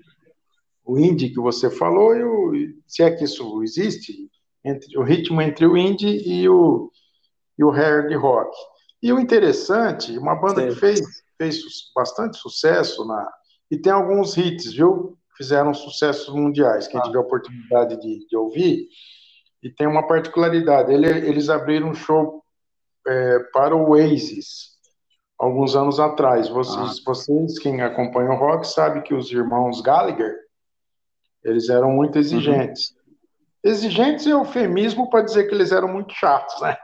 o 0.86 1.00
indie 1.00 1.32
que 1.32 1.40
você 1.40 1.70
falou, 1.70 2.16
e 2.16 2.24
o, 2.24 2.74
se 2.88 3.02
é 3.02 3.10
que 3.10 3.24
isso 3.24 3.64
existe, 3.64 4.30
entre 4.64 4.98
o 4.98 5.04
ritmo 5.04 5.42
entre 5.42 5.66
o 5.66 5.76
indie 5.76 6.22
e 6.26 6.48
o, 6.48 6.92
e 7.58 7.64
o 7.64 7.72
hard 7.72 8.14
rock. 8.16 8.56
E 9.02 9.12
o 9.12 9.20
interessante, 9.20 10.18
uma 10.18 10.36
banda 10.36 10.62
Sim. 10.62 10.70
que 10.70 10.76
fez, 10.76 11.02
fez 11.38 11.60
bastante 11.96 12.38
sucesso 12.38 13.06
na, 13.06 13.32
e 13.70 13.78
tem 13.78 13.92
alguns 13.92 14.38
hits, 14.38 14.74
viu? 14.74 15.18
Fizeram 15.36 15.74
sucessos 15.74 16.34
mundiais. 16.34 16.88
Quem 16.88 17.00
ah. 17.00 17.04
tiver 17.04 17.18
a 17.18 17.22
oportunidade 17.22 18.00
de, 18.00 18.26
de, 18.28 18.38
ouvir, 18.38 18.88
e 19.62 19.70
tem 19.70 19.88
uma 19.88 20.08
particularidade: 20.08 20.94
ele, 20.94 21.08
eles 21.08 21.50
abriram 21.50 21.90
um 21.90 21.96
show 21.96 22.44
é, 23.08 23.40
para 23.52 23.76
o 23.76 23.90
Oasis 23.90 24.75
alguns 25.38 25.76
anos 25.76 26.00
atrás. 26.00 26.48
Vocês, 26.48 27.00
ah. 27.00 27.04
vocês, 27.06 27.60
quem 27.60 27.82
acompanha 27.82 28.32
o 28.32 28.38
rock, 28.38 28.68
sabe 28.68 29.02
que 29.02 29.14
os 29.14 29.32
irmãos 29.32 29.82
Gallagher 29.82 30.46
eles 31.46 31.70
eram 31.70 31.92
muito 31.92 32.18
exigentes. 32.18 32.90
Uhum. 32.90 33.72
Exigentes 33.72 34.26
é 34.26 34.32
eufemismo 34.32 35.10
para 35.10 35.22
dizer 35.22 35.48
que 35.48 35.54
eles 35.54 35.72
eram 35.72 35.88
muito 35.88 36.14
chatos, 36.14 36.60
né? 36.60 36.76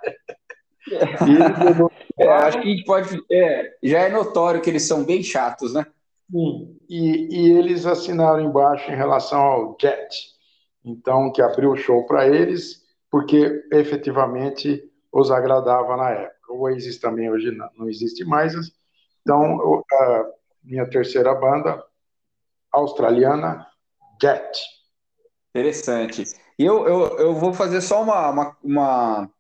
é, 2.18 2.28
acho 2.28 2.62
que 2.62 2.68
a 2.68 2.72
gente 2.72 2.86
pode. 2.86 3.24
É, 3.32 3.72
já 3.84 4.00
é 4.00 4.10
notório 4.10 4.62
que 4.62 4.70
eles 4.70 4.88
são 4.88 5.04
bem 5.04 5.24
chatos, 5.24 5.74
né? 5.74 5.86
Sim, 6.32 6.78
e, 6.88 7.28
e 7.36 7.52
eles 7.58 7.86
assinaram 7.86 8.42
embaixo 8.42 8.90
em 8.90 8.96
relação 8.96 9.40
ao 9.40 9.78
Jet, 9.80 10.16
então, 10.86 11.32
que 11.32 11.42
abriu 11.42 11.72
o 11.72 11.78
show 11.78 12.06
para 12.06 12.28
eles, 12.28 12.82
porque 13.10 13.64
efetivamente 13.72 14.84
os 15.12 15.30
agradava 15.30 15.98
na 15.98 16.10
época. 16.12 16.41
O 16.52 16.62
Oasis 16.62 17.00
também 17.00 17.30
hoje 17.30 17.52
não, 17.52 17.70
não 17.78 17.90
existe 17.90 18.24
mais, 18.24 18.54
então, 19.22 19.84
a 19.94 20.26
minha 20.64 20.90
terceira 20.90 21.34
banda, 21.34 21.84
australiana, 22.72 23.68
Jet. 24.22 24.60
Interessante. 25.50 26.24
E 26.58 26.66
eu, 26.66 26.88
eu, 26.88 27.20
eu 27.20 27.36
vou 27.36 27.54
fazer 27.54 27.82
só 27.82 28.02
uma, 28.02 28.30
uma, 28.30 28.58
uma, 28.64 29.32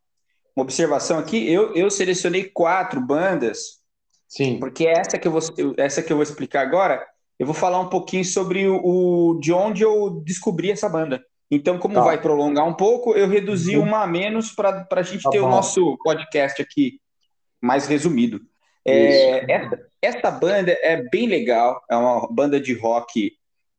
observação 0.56 1.20
aqui. 1.20 1.51
Eu, 1.51 1.74
eu 1.75 1.89
selecionei 1.89 2.46
quatro 2.46 3.00
bandas. 3.00 3.82
Sim. 4.27 4.60
Porque 4.60 4.86
essa 4.88 5.18
que, 5.18 5.27
eu 5.27 5.32
vou, 5.32 5.41
essa 5.77 6.01
que 6.01 6.12
eu 6.12 6.18
vou 6.18 6.24
explicar 6.24 6.62
agora, 6.62 7.06
eu 7.38 7.46
vou 7.46 7.56
falar 7.56 7.80
um 7.80 7.89
pouquinho 7.89 8.25
sobre 8.25 8.68
o, 8.68 8.82
o 8.84 9.39
de 9.39 9.51
onde 9.51 9.84
eu 9.84 10.22
descobri 10.24 10.72
essa 10.72 10.89
banda. 10.89 11.24
Então, 11.51 11.77
como 11.77 11.96
tá. 11.96 12.01
vai 12.01 12.20
prolongar 12.20 12.65
um 12.65 12.74
pouco, 12.74 13.13
eu 13.13 13.27
reduzi 13.27 13.75
uhum. 13.75 13.84
uma 13.84 14.03
a 14.03 14.08
menos 14.08 14.53
para 14.53 14.88
a 14.89 15.03
gente 15.03 15.24
tá 15.24 15.29
ter 15.29 15.41
bom. 15.41 15.48
o 15.48 15.50
nosso 15.50 15.98
podcast 15.98 16.62
aqui 16.62 17.01
mais 17.62 17.86
resumido. 17.86 18.39
É, 18.86 19.51
essa, 19.51 19.79
essa, 20.01 20.31
banda 20.31 20.72
é 20.81 21.03
bem 21.12 21.27
legal, 21.27 21.79
é 21.91 21.96
uma 21.96 22.27
banda 22.31 22.60
de 22.60 22.74
rock 22.74 23.34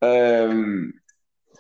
um, 0.04 0.92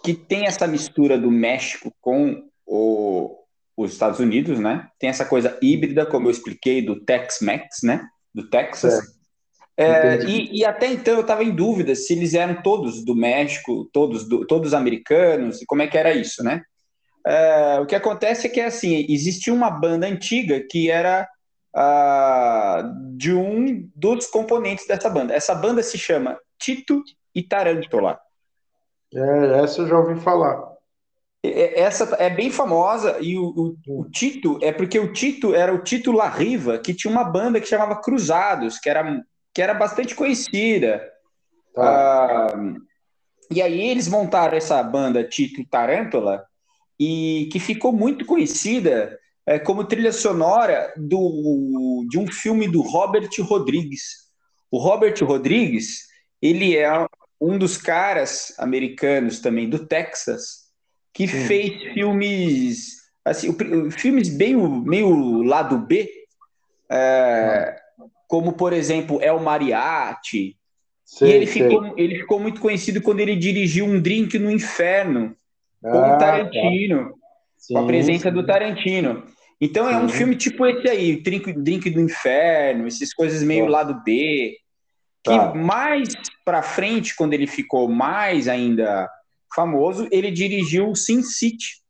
que 0.04 0.14
tem 0.14 0.46
essa 0.46 0.66
mistura 0.66 1.18
do 1.18 1.30
México 1.30 1.92
com 2.00 2.44
o, 2.66 3.36
os 3.76 3.92
Estados 3.92 4.20
Unidos, 4.20 4.60
né? 4.60 4.88
Tem 4.98 5.08
essa 5.10 5.24
coisa 5.24 5.58
híbrida, 5.62 6.06
como 6.06 6.28
eu 6.28 6.30
expliquei, 6.30 6.82
do 6.82 7.04
Tex-Mex, 7.04 7.82
né? 7.82 8.06
Do 8.34 8.48
Texas. 8.48 8.94
É. 8.94 9.21
É, 9.76 10.24
e, 10.24 10.60
e, 10.60 10.64
até 10.64 10.86
então 10.86 11.14
eu 11.14 11.22
estava 11.22 11.42
em 11.42 11.54
dúvida 11.54 11.94
se 11.94 12.12
eles 12.12 12.34
eram 12.34 12.60
todos 12.62 13.02
do 13.04 13.14
México, 13.14 13.88
todos, 13.92 14.28
do, 14.28 14.46
todos 14.46 14.74
americanos, 14.74 15.62
e 15.62 15.66
como 15.66 15.80
é 15.80 15.86
que 15.86 15.96
era 15.96 16.12
isso, 16.12 16.44
né? 16.44 16.62
É, 17.26 17.80
o 17.80 17.86
que 17.86 17.94
acontece 17.94 18.46
é 18.46 18.50
que 18.50 18.60
assim 18.60 19.06
existia 19.08 19.54
uma 19.54 19.70
banda 19.70 20.06
antiga 20.06 20.60
que 20.68 20.90
era 20.90 21.28
de 23.14 23.32
um 23.32 23.88
dos 23.96 24.26
componentes 24.26 24.86
dessa 24.86 25.08
banda. 25.08 25.34
Essa 25.34 25.54
banda 25.54 25.82
se 25.82 25.96
chama 25.96 26.38
Tito 26.58 27.02
e 27.34 27.42
Tarântula. 27.42 28.18
É, 29.14 29.62
essa 29.62 29.80
eu 29.80 29.88
já 29.88 29.98
ouvi 29.98 30.20
falar. 30.20 30.70
Essa 31.42 32.04
é 32.20 32.30
bem 32.30 32.50
famosa 32.50 33.18
e 33.20 33.36
o, 33.36 33.76
o, 33.86 34.00
o, 34.00 34.10
Tito 34.10 34.60
é 34.62 34.70
porque 34.70 34.98
o 34.98 35.12
Tito 35.12 35.54
era 35.54 35.74
o 35.74 35.82
Tito 35.82 36.12
La 36.12 36.28
Riva, 36.28 36.78
que 36.78 36.94
tinha 36.94 37.10
uma 37.10 37.24
banda 37.24 37.60
que 37.60 37.66
chamava 37.66 38.00
Cruzados, 38.00 38.78
que 38.78 38.88
era, 38.88 39.20
que 39.54 39.60
era 39.60 39.74
bastante 39.74 40.14
conhecida. 40.14 41.02
Tá. 41.74 42.46
Ah, 42.46 42.74
e 43.50 43.60
aí 43.60 43.88
eles 43.88 44.08
montaram 44.08 44.56
essa 44.56 44.82
banda 44.82 45.24
Tito 45.24 45.64
Tarântula, 45.68 46.44
e 46.98 47.48
que 47.50 47.58
ficou 47.58 47.92
muito 47.92 48.24
conhecida 48.24 49.18
é, 49.44 49.58
como 49.58 49.84
trilha 49.84 50.12
sonora 50.12 50.92
do, 50.96 52.06
de 52.08 52.18
um 52.18 52.26
filme 52.30 52.68
do 52.68 52.80
Robert 52.80 53.28
Rodrigues. 53.40 54.30
O 54.70 54.78
Robert 54.78 55.14
Rodrigues, 55.22 56.06
ele 56.40 56.76
é 56.76 56.88
um 57.40 57.58
dos 57.58 57.76
caras 57.76 58.54
americanos 58.58 59.40
também 59.40 59.68
do 59.68 59.86
Texas 59.86 60.62
que 61.12 61.26
Sim. 61.26 61.46
fez 61.46 61.92
filmes 61.92 63.02
assim, 63.24 63.54
filmes 63.90 64.28
bem 64.28 64.56
meio 64.56 65.42
lado 65.42 65.78
B, 65.78 66.08
é, 66.90 67.81
como 68.32 68.54
por 68.54 68.72
exemplo 68.72 69.20
El 69.20 69.40
Mariachi. 69.40 70.56
Sei, 71.04 71.28
e 71.28 71.32
ele 71.34 71.46
ficou, 71.46 71.98
ele 71.98 72.18
ficou 72.20 72.40
muito 72.40 72.62
conhecido 72.62 73.02
quando 73.02 73.20
ele 73.20 73.36
dirigiu 73.36 73.84
um 73.84 74.00
Drink 74.00 74.38
no 74.38 74.50
Inferno 74.50 75.36
com 75.82 75.98
ah, 75.98 76.14
o 76.14 76.18
Tarantino, 76.18 77.10
tá. 77.10 77.14
sim, 77.58 77.74
com 77.74 77.80
a 77.80 77.86
presença 77.86 78.30
sim. 78.30 78.34
do 78.34 78.46
Tarantino. 78.46 79.24
Então 79.60 79.86
é 79.86 79.98
um 79.98 80.08
filme 80.08 80.34
tipo 80.34 80.64
esse 80.64 80.88
aí, 80.88 81.20
Drink, 81.20 81.52
Drink 81.52 81.90
do 81.90 82.00
Inferno, 82.00 82.86
essas 82.86 83.12
coisas 83.12 83.42
meio 83.42 83.66
lado 83.66 84.02
B. 84.02 84.56
Que 85.22 85.36
tá. 85.36 85.52
mais 85.54 86.08
para 86.42 86.62
frente, 86.62 87.14
quando 87.14 87.34
ele 87.34 87.46
ficou 87.46 87.86
mais 87.86 88.48
ainda 88.48 89.10
famoso, 89.54 90.08
ele 90.10 90.30
dirigiu 90.30 90.94
Sin 90.94 91.22
City. 91.22 91.82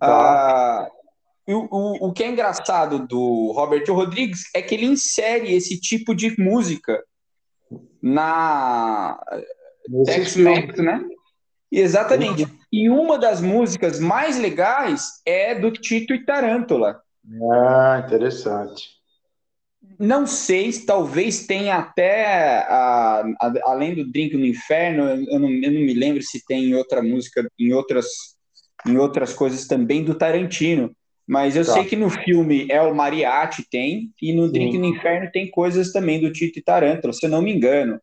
Tá. 0.00 0.08
Ah, 0.08 0.88
o, 1.54 1.68
o, 1.70 2.08
o 2.08 2.12
que 2.12 2.24
é 2.24 2.28
engraçado 2.28 3.06
do 3.06 3.52
Robert 3.52 3.84
Rodrigues 3.88 4.42
é 4.54 4.60
que 4.60 4.74
ele 4.74 4.86
insere 4.86 5.54
esse 5.54 5.80
tipo 5.80 6.14
de 6.14 6.40
música 6.40 7.02
na 8.02 9.18
Tex-Mex, 10.04 10.78
né? 10.78 11.04
Exatamente. 11.70 12.44
Uhum. 12.44 12.50
E 12.72 12.90
uma 12.90 13.18
das 13.18 13.40
músicas 13.40 14.00
mais 14.00 14.38
legais 14.38 15.20
é 15.24 15.54
do 15.54 15.70
Tito 15.70 16.14
e 16.14 16.24
Tarântula. 16.24 17.00
Ah, 17.52 18.02
interessante. 18.04 18.96
Não 19.98 20.26
sei, 20.26 20.72
talvez 20.84 21.46
tenha 21.46 21.76
até, 21.76 22.58
a, 22.68 23.24
a, 23.40 23.52
além 23.64 23.94
do 23.94 24.10
Drink 24.10 24.36
no 24.36 24.44
Inferno, 24.44 25.04
eu 25.04 25.38
não, 25.38 25.48
eu 25.48 25.72
não 25.72 25.80
me 25.80 25.94
lembro 25.94 26.22
se 26.22 26.44
tem 26.44 26.64
em 26.66 26.74
outra 26.74 27.02
música, 27.02 27.48
em 27.58 27.72
outras, 27.72 28.06
em 28.86 28.96
outras 28.96 29.32
coisas 29.32 29.66
também 29.66 30.04
do 30.04 30.14
Tarantino. 30.14 30.94
Mas 31.26 31.56
eu 31.56 31.64
tá. 31.64 31.72
sei 31.72 31.84
que 31.84 31.96
no 31.96 32.08
filme 32.08 32.70
El 32.70 32.94
Mariachi 32.94 33.68
tem, 33.68 34.12
e 34.22 34.32
no. 34.32 34.50
Drink 34.50 34.78
no 34.78 34.86
Inferno 34.86 35.30
tem 35.32 35.50
coisas 35.50 35.92
também 35.92 36.20
do 36.20 36.32
Tito 36.32 36.58
e 36.58 36.62
Tarantula, 36.62 37.12
se 37.12 37.26
eu 37.26 37.30
não 37.30 37.42
me 37.42 37.52
engano. 37.52 38.00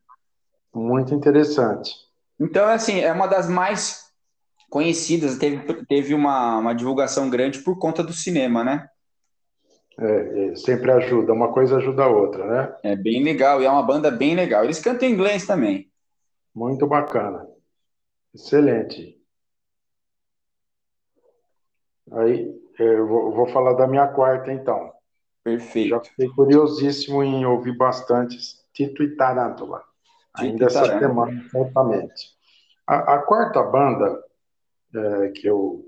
Muito 0.73 1.13
interessante. 1.13 1.91
Então, 2.39 2.67
assim, 2.67 2.99
é 2.99 3.11
uma 3.13 3.27
das 3.27 3.47
mais 3.47 4.03
conhecidas, 4.69 5.37
teve, 5.37 5.85
teve 5.85 6.13
uma, 6.13 6.57
uma 6.57 6.73
divulgação 6.73 7.29
grande 7.29 7.59
por 7.59 7.77
conta 7.77 8.03
do 8.03 8.11
cinema, 8.11 8.63
né? 8.63 8.89
É, 9.99 10.47
é, 10.47 10.55
sempre 10.55 10.91
ajuda, 10.91 11.31
uma 11.31 11.53
coisa 11.53 11.77
ajuda 11.77 12.03
a 12.03 12.07
outra, 12.07 12.45
né? 12.47 12.75
É 12.83 12.95
bem 12.95 13.23
legal, 13.23 13.61
e 13.61 13.65
é 13.65 13.69
uma 13.69 13.83
banda 13.83 14.09
bem 14.09 14.35
legal. 14.35 14.63
Eles 14.63 14.79
cantam 14.79 15.07
em 15.07 15.11
inglês 15.11 15.45
também. 15.45 15.91
Muito 16.53 16.87
bacana. 16.87 17.47
Excelente. 18.33 19.15
Aí, 22.11 22.49
é, 22.49 22.62
eu 22.77 23.07
vou, 23.07 23.31
vou 23.31 23.47
falar 23.47 23.73
da 23.73 23.87
minha 23.87 24.07
quarta, 24.07 24.51
então. 24.51 24.91
Perfeito. 25.43 25.89
Já 25.89 25.99
fiquei 25.99 26.29
curiosíssimo 26.29 27.23
em 27.23 27.45
ouvir 27.45 27.77
bastante 27.77 28.37
Tito 28.73 29.03
e 29.03 29.15
Tarântula. 29.15 29.83
Ainda 30.35 30.65
essa 30.65 30.85
semana, 30.85 31.43
certamente. 31.49 32.31
A, 32.87 33.15
a, 33.15 33.17
quarta 33.19 33.61
banda 33.61 34.23
é, 34.95 35.27
que 35.29 35.47
eu. 35.47 35.85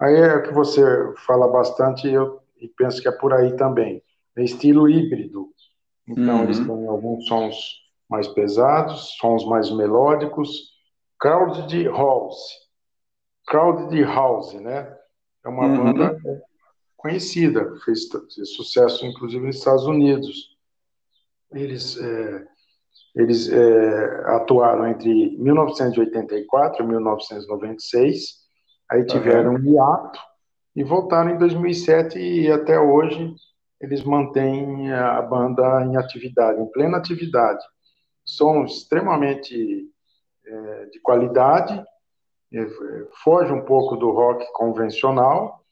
Aí 0.00 0.14
é 0.14 0.40
que 0.40 0.52
você 0.52 0.82
fala 1.26 1.48
bastante 1.48 2.08
e 2.08 2.14
eu 2.14 2.40
e 2.60 2.68
penso 2.68 3.02
que 3.02 3.08
é 3.08 3.12
por 3.12 3.32
aí 3.32 3.54
também. 3.56 4.02
É 4.36 4.42
estilo 4.42 4.88
híbrido. 4.88 5.50
Então, 6.08 6.38
uhum. 6.38 6.44
eles 6.44 6.58
têm 6.58 6.86
alguns 6.86 7.26
sons 7.26 7.82
mais 8.08 8.26
pesados, 8.28 9.16
sons 9.18 9.44
mais 9.46 9.70
melódicos. 9.70 10.72
Crowded 11.18 11.88
House. 11.88 12.64
Crowded 13.46 14.02
House, 14.04 14.54
né? 14.54 14.96
É 15.44 15.48
uma 15.48 15.66
uhum. 15.66 15.92
banda 15.92 16.20
conhecida, 16.96 17.76
fez, 17.84 18.08
fez, 18.08 18.54
sucesso 18.54 19.04
inclusive 19.04 19.44
nos 19.44 19.56
Estados 19.56 19.84
Unidos. 19.84 20.56
Eles, 21.52 21.98
é, 21.98 22.46
eles 23.14 23.48
é, 23.50 24.24
atuaram 24.36 24.88
entre 24.88 25.36
1984 25.36 26.82
e 26.82 26.88
1996, 26.88 28.44
aí 28.90 29.04
tiveram 29.04 29.54
uhum. 29.54 29.60
um 29.60 29.72
hiato 29.72 30.18
e 30.74 30.82
voltaram 30.82 31.30
em 31.30 31.38
2007 31.38 32.18
e 32.18 32.50
até 32.50 32.80
hoje 32.80 33.34
eles 33.80 34.02
mantêm 34.02 34.92
a 34.92 35.20
banda 35.20 35.84
em 35.84 35.96
atividade, 35.96 36.60
em 36.60 36.66
plena 36.70 36.96
atividade. 36.96 37.62
São 38.24 38.64
extremamente 38.64 39.86
é, 40.46 40.86
de 40.86 41.00
qualidade, 41.00 41.84
foge 43.22 43.52
um 43.52 43.64
pouco 43.64 43.96
do 43.96 44.10
rock 44.10 44.44
convencional, 44.52 45.64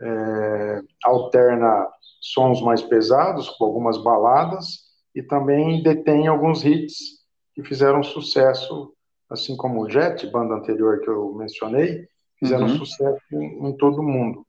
é, 0.00 0.82
alterna 1.04 1.88
sons 2.20 2.60
mais 2.62 2.82
pesados, 2.82 3.48
com 3.50 3.64
algumas 3.64 4.02
baladas, 4.02 4.90
e 5.14 5.22
também 5.22 5.82
detém 5.82 6.26
alguns 6.26 6.64
hits 6.64 7.20
que 7.54 7.62
fizeram 7.62 8.02
sucesso, 8.02 8.94
assim 9.28 9.56
como 9.56 9.82
o 9.82 9.90
Jet, 9.90 10.26
banda 10.30 10.54
anterior 10.54 11.00
que 11.00 11.08
eu 11.08 11.34
mencionei, 11.34 12.06
fizeram 12.38 12.66
uhum. 12.66 12.76
sucesso 12.76 13.20
em, 13.32 13.68
em, 13.68 13.76
todo 13.76 14.00
o 14.00 14.02
mundo. 14.02 14.46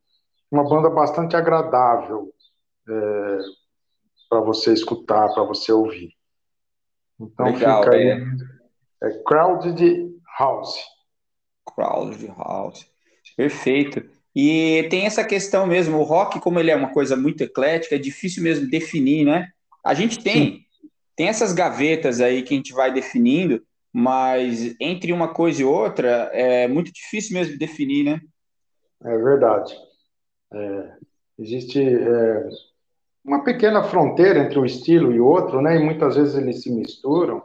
Uma 0.50 0.68
banda 0.68 0.90
bastante 0.90 1.36
agradável 1.36 2.32
é, 2.88 3.38
para 4.28 4.40
você 4.40 4.72
escutar, 4.72 5.32
para 5.32 5.42
você 5.44 5.72
ouvir. 5.72 6.14
Então 7.20 7.46
Legal, 7.46 7.82
fica 7.82 7.96
aí. 7.96 8.08
É. 8.08 9.08
é 9.08 9.22
Crowded 9.24 10.12
House. 10.38 10.78
Crowded 11.64 12.26
House. 12.36 12.86
Perfeito. 13.36 14.02
E 14.34 14.86
tem 14.90 15.04
essa 15.04 15.24
questão 15.24 15.66
mesmo, 15.66 15.98
o 15.98 16.02
rock, 16.02 16.40
como 16.40 16.58
ele 16.58 16.70
é 16.70 16.76
uma 16.76 16.92
coisa 16.92 17.16
muito 17.16 17.42
eclética, 17.42 17.94
é 17.94 17.98
difícil 17.98 18.42
mesmo 18.42 18.68
definir, 18.68 19.24
né? 19.24 19.48
A 19.84 19.94
gente 19.94 20.22
tem, 20.22 20.64
tem 21.14 21.28
essas 21.28 21.52
gavetas 21.52 22.20
aí 22.20 22.42
que 22.42 22.54
a 22.54 22.56
gente 22.56 22.72
vai 22.72 22.92
definindo, 22.92 23.62
mas 23.92 24.74
entre 24.80 25.12
uma 25.12 25.34
coisa 25.34 25.60
e 25.60 25.64
outra 25.64 26.30
é 26.32 26.66
muito 26.66 26.90
difícil 26.92 27.34
mesmo 27.34 27.58
definir, 27.58 28.04
né? 28.04 28.20
É 29.04 29.18
verdade. 29.18 29.76
É, 30.54 30.92
existe 31.38 31.82
é, 31.82 32.48
uma 33.24 33.44
pequena 33.44 33.82
fronteira 33.84 34.40
entre 34.40 34.58
um 34.58 34.64
estilo 34.64 35.12
e 35.12 35.20
outro, 35.20 35.60
né? 35.60 35.76
E 35.76 35.84
muitas 35.84 36.16
vezes 36.16 36.34
eles 36.34 36.62
se 36.62 36.70
misturam. 36.70 37.42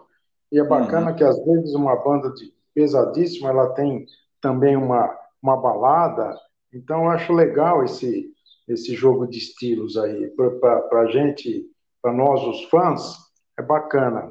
E 0.51 0.59
é 0.59 0.63
bacana 0.63 1.11
uhum. 1.11 1.15
que 1.17 1.23
às 1.23 1.43
vezes 1.43 1.73
uma 1.73 1.95
banda 1.97 2.31
de 2.33 2.53
pesadíssima 2.77 3.49
ela 3.49 3.73
tem 3.73 4.05
também 4.39 4.77
uma, 4.77 5.17
uma 5.41 5.57
balada. 5.57 6.39
Então 6.71 7.05
eu 7.05 7.09
acho 7.09 7.33
legal 7.33 7.83
esse 7.83 8.31
esse 8.67 8.93
jogo 8.95 9.25
de 9.25 9.37
estilos 9.37 9.95
aí 9.97 10.29
para 10.35 11.01
a 11.01 11.09
gente, 11.09 11.65
para 12.01 12.11
nós 12.11 12.43
os 12.43 12.65
fãs, 12.65 13.15
é 13.57 13.61
bacana. 13.61 14.29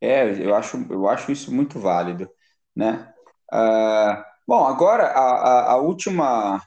É, 0.00 0.44
eu 0.44 0.54
acho, 0.54 0.84
eu 0.90 1.08
acho 1.08 1.30
isso 1.30 1.54
muito 1.54 1.78
válido, 1.78 2.28
né? 2.74 3.14
Uh, 3.52 4.24
bom, 4.48 4.66
agora 4.66 5.04
a, 5.04 5.20
a, 5.20 5.72
a, 5.72 5.76
última 5.76 6.60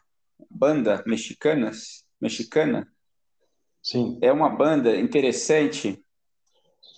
banda 0.50 1.04
mexicanas, 1.06 2.06
mexicana, 2.22 2.88
Sim. 3.82 4.18
é 4.22 4.32
uma 4.32 4.50
banda 4.50 4.96
interessante 4.96 6.03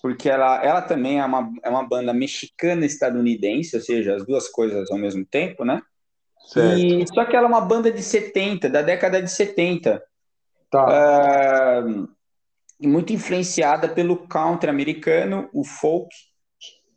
porque 0.06 0.30
ela, 0.30 0.64
ela 0.64 0.84
também 0.84 1.20
é 1.20 1.26
uma, 1.26 1.52
é 1.64 1.68
uma 1.68 1.82
banda 1.82 2.14
mexicana 2.14 2.86
estadunidense, 2.86 3.76
ou 3.76 3.82
seja, 3.82 4.16
as 4.16 4.24
duas 4.24 4.48
coisas 4.48 4.92
ao 4.92 5.00
mesmo 5.00 5.26
tempo, 5.26 5.66
né? 5.66 5.82
Certo. 6.46 6.78
E, 6.78 7.08
só 7.08 7.26
que 7.26 7.36
ela 7.36 7.48
é 7.48 7.50
uma 7.50 7.62
banda 7.62 7.92
de 7.92 8.04
70, 8.04 8.70
da 8.70 8.84
década 8.84 9.20
de 9.20 9.32
70. 9.32 10.00
Tá. 10.70 11.82
Uh, 11.88 12.08
muito 12.88 13.14
influenciada 13.14 13.90
pelo 13.90 14.28
country 14.28 14.70
americano, 14.70 15.50
o 15.52 15.64
folk, 15.64 16.16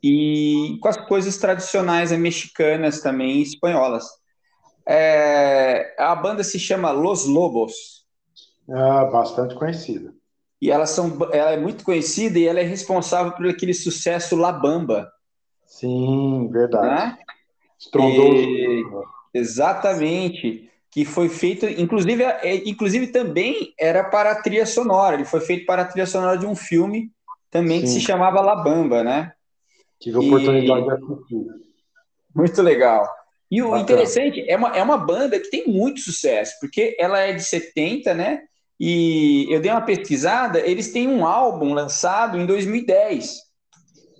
e 0.03 0.77
com 0.79 0.87
as 0.87 0.97
coisas 1.07 1.35
tradicionais 1.37 2.11
mexicanas 2.11 3.01
também, 3.01 3.41
espanholas. 3.41 4.05
É, 4.87 5.95
a 5.97 6.15
banda 6.15 6.43
se 6.43 6.59
chama 6.59 6.91
Los 6.91 7.25
Lobos. 7.25 8.05
Ah, 8.69 9.05
bastante 9.05 9.55
conhecida. 9.55 10.13
E 10.61 10.69
elas 10.69 10.89
são, 10.89 11.17
ela 11.31 11.51
é 11.51 11.57
muito 11.57 11.83
conhecida 11.83 12.37
e 12.37 12.45
ela 12.45 12.59
é 12.59 12.63
responsável 12.63 13.31
por 13.31 13.47
aquele 13.47 13.73
sucesso 13.73 14.35
La 14.35 14.51
Bamba. 14.51 15.09
Sim, 15.65 16.49
verdade. 16.51 16.87
Né? 16.87 17.17
Estrondoso. 17.79 18.35
E, 18.35 18.85
exatamente 19.33 20.69
que 20.91 21.05
foi 21.05 21.29
feito, 21.29 21.65
inclusive, 21.65 22.23
é, 22.23 22.55
inclusive 22.67 23.07
também 23.07 23.73
era 23.79 24.03
para 24.03 24.31
a 24.31 24.41
trilha 24.41 24.65
sonora. 24.65 25.15
Ele 25.15 25.25
foi 25.25 25.39
feito 25.39 25.65
para 25.65 25.83
a 25.83 25.85
trilha 25.85 26.07
sonora 26.07 26.37
de 26.37 26.45
um 26.45 26.55
filme 26.55 27.11
também 27.51 27.79
Sim. 27.79 27.83
que 27.83 27.91
se 27.91 28.01
chamava 28.01 28.41
La 28.41 28.55
Bamba, 28.55 29.03
né? 29.03 29.31
Tive 29.99 30.17
a 30.17 30.19
oportunidade 30.19 30.81
e... 30.81 30.85
de 30.85 30.91
assistir. 30.91 31.45
Muito 32.35 32.61
legal. 32.61 33.07
E 33.51 33.61
o 33.61 33.65
Bacana. 33.65 33.83
interessante 33.83 34.49
é 34.49 34.55
uma, 34.55 34.77
é 34.77 34.81
uma 34.81 34.97
banda 34.97 35.39
que 35.39 35.49
tem 35.49 35.67
muito 35.67 35.99
sucesso, 35.99 36.55
porque 36.59 36.95
ela 36.99 37.19
é 37.19 37.33
de 37.33 37.43
70, 37.43 38.13
né? 38.13 38.43
E 38.79 39.45
eu 39.49 39.59
dei 39.59 39.71
uma 39.71 39.81
pesquisada, 39.81 40.59
eles 40.59 40.91
têm 40.91 41.07
um 41.07 41.25
álbum 41.25 41.73
lançado 41.73 42.37
em 42.37 42.45
2010. 42.45 43.49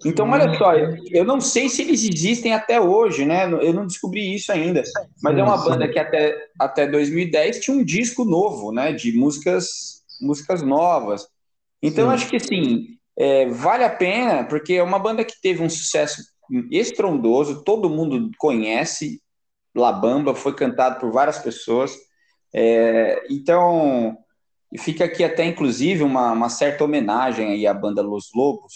Então, 0.05 0.29
olha 0.29 0.57
só, 0.57 0.73
eu 0.73 1.25
não 1.25 1.41
sei 1.41 1.67
se 1.67 1.81
eles 1.81 2.03
existem 2.03 2.53
até 2.53 2.79
hoje, 2.79 3.25
né? 3.25 3.45
Eu 3.45 3.73
não 3.73 3.85
descobri 3.85 4.33
isso 4.33 4.51
ainda. 4.51 4.81
Mas 5.21 5.37
é 5.37 5.43
uma 5.43 5.57
banda 5.57 5.87
que 5.89 5.99
até, 5.99 6.37
até 6.57 6.87
2010 6.87 7.59
tinha 7.59 7.75
um 7.75 7.83
disco 7.83 8.23
novo, 8.23 8.71
né? 8.71 8.93
De 8.93 9.11
músicas, 9.11 10.03
músicas 10.21 10.61
novas. 10.61 11.27
Então, 11.81 12.07
Sim. 12.07 12.13
acho 12.13 12.29
que 12.29 12.37
assim, 12.37 12.85
é, 13.17 13.47
vale 13.47 13.83
a 13.83 13.89
pena, 13.89 14.45
porque 14.45 14.73
é 14.73 14.83
uma 14.83 14.99
banda 14.99 15.23
que 15.25 15.41
teve 15.41 15.61
um 15.61 15.69
sucesso 15.69 16.21
estrondoso, 16.71 17.63
todo 17.63 17.89
mundo 17.89 18.31
conhece. 18.37 19.21
La 19.75 19.91
Bamba 19.91 20.33
foi 20.33 20.55
cantado 20.55 20.99
por 20.99 21.11
várias 21.11 21.39
pessoas. 21.39 21.95
É, 22.53 23.21
então, 23.29 24.17
fica 24.77 25.05
aqui 25.05 25.23
até 25.23 25.45
inclusive 25.45 26.03
uma, 26.03 26.31
uma 26.31 26.49
certa 26.49 26.83
homenagem 26.83 27.47
aí 27.51 27.65
à 27.65 27.73
banda 27.73 28.01
Los 28.01 28.29
Lobos, 28.35 28.73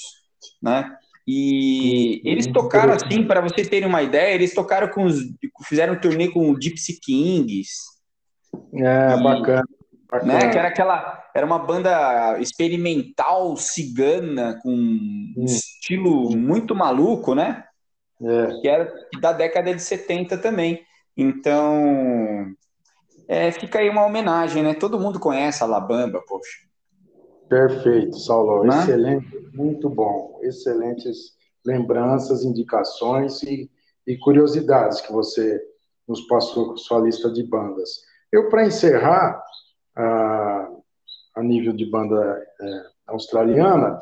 né? 0.62 0.98
E 1.28 2.22
eles 2.26 2.48
tocaram 2.48 2.94
assim, 2.94 3.24
para 3.26 3.40
vocês 3.40 3.70
terem 3.70 3.88
uma 3.88 4.02
ideia, 4.02 4.34
eles 4.34 4.54
tocaram 4.54 4.90
com 4.90 5.06
os. 5.06 5.20
fizeram 5.66 5.94
um 5.94 6.00
turnê 6.00 6.30
com 6.30 6.52
o 6.52 6.62
Gypsy 6.62 7.00
Kings. 7.00 7.72
É, 8.74 9.14
e, 9.14 9.24
bacana, 9.24 9.64
bacana. 10.12 10.34
Né, 10.34 10.50
que 10.50 10.58
era 10.58 10.68
aquela. 10.68 11.24
Era 11.34 11.46
uma 11.46 11.60
banda 11.60 12.38
experimental 12.40 13.56
cigana, 13.56 14.60
com 14.62 14.70
um 14.70 15.34
hum. 15.38 15.46
estilo 15.46 16.36
muito 16.36 16.76
maluco, 16.76 17.34
né? 17.34 17.64
É. 18.22 18.62
Que 18.62 18.68
era 18.68 18.94
da 19.22 19.32
década 19.32 19.74
de 19.74 19.82
70 19.82 20.38
também. 20.38 20.82
Então. 21.16 22.54
É, 23.28 23.52
fica 23.52 23.80
aí 23.80 23.90
uma 23.90 24.06
homenagem, 24.06 24.64
né? 24.64 24.74
Todo 24.74 25.00
mundo 25.00 25.20
conhece 25.20 25.64
a 25.64 25.68
Labamba, 25.68 26.22
poxa. 26.28 26.58
Perfeito, 27.48 28.18
Saulo. 28.18 28.64
Né? 28.64 28.80
Excelente, 28.80 29.50
muito 29.54 29.90
bom. 29.90 30.40
Excelentes 30.42 31.34
lembranças, 31.66 32.44
indicações 32.44 33.42
e, 33.44 33.70
e, 34.06 34.18
curiosidades 34.18 35.00
que 35.02 35.12
você 35.12 35.62
nos 36.08 36.22
passou 36.28 36.70
com 36.70 36.78
sua 36.78 37.00
lista 37.00 37.32
de 37.32 37.44
bandas. 37.44 38.02
Eu, 38.32 38.50
para 38.50 38.66
encerrar, 38.66 39.42
a, 39.96 40.70
a, 41.36 41.44
nível 41.44 41.72
de 41.74 41.86
banda 41.86 42.46
é, 42.60 42.84
australiana, 43.08 44.02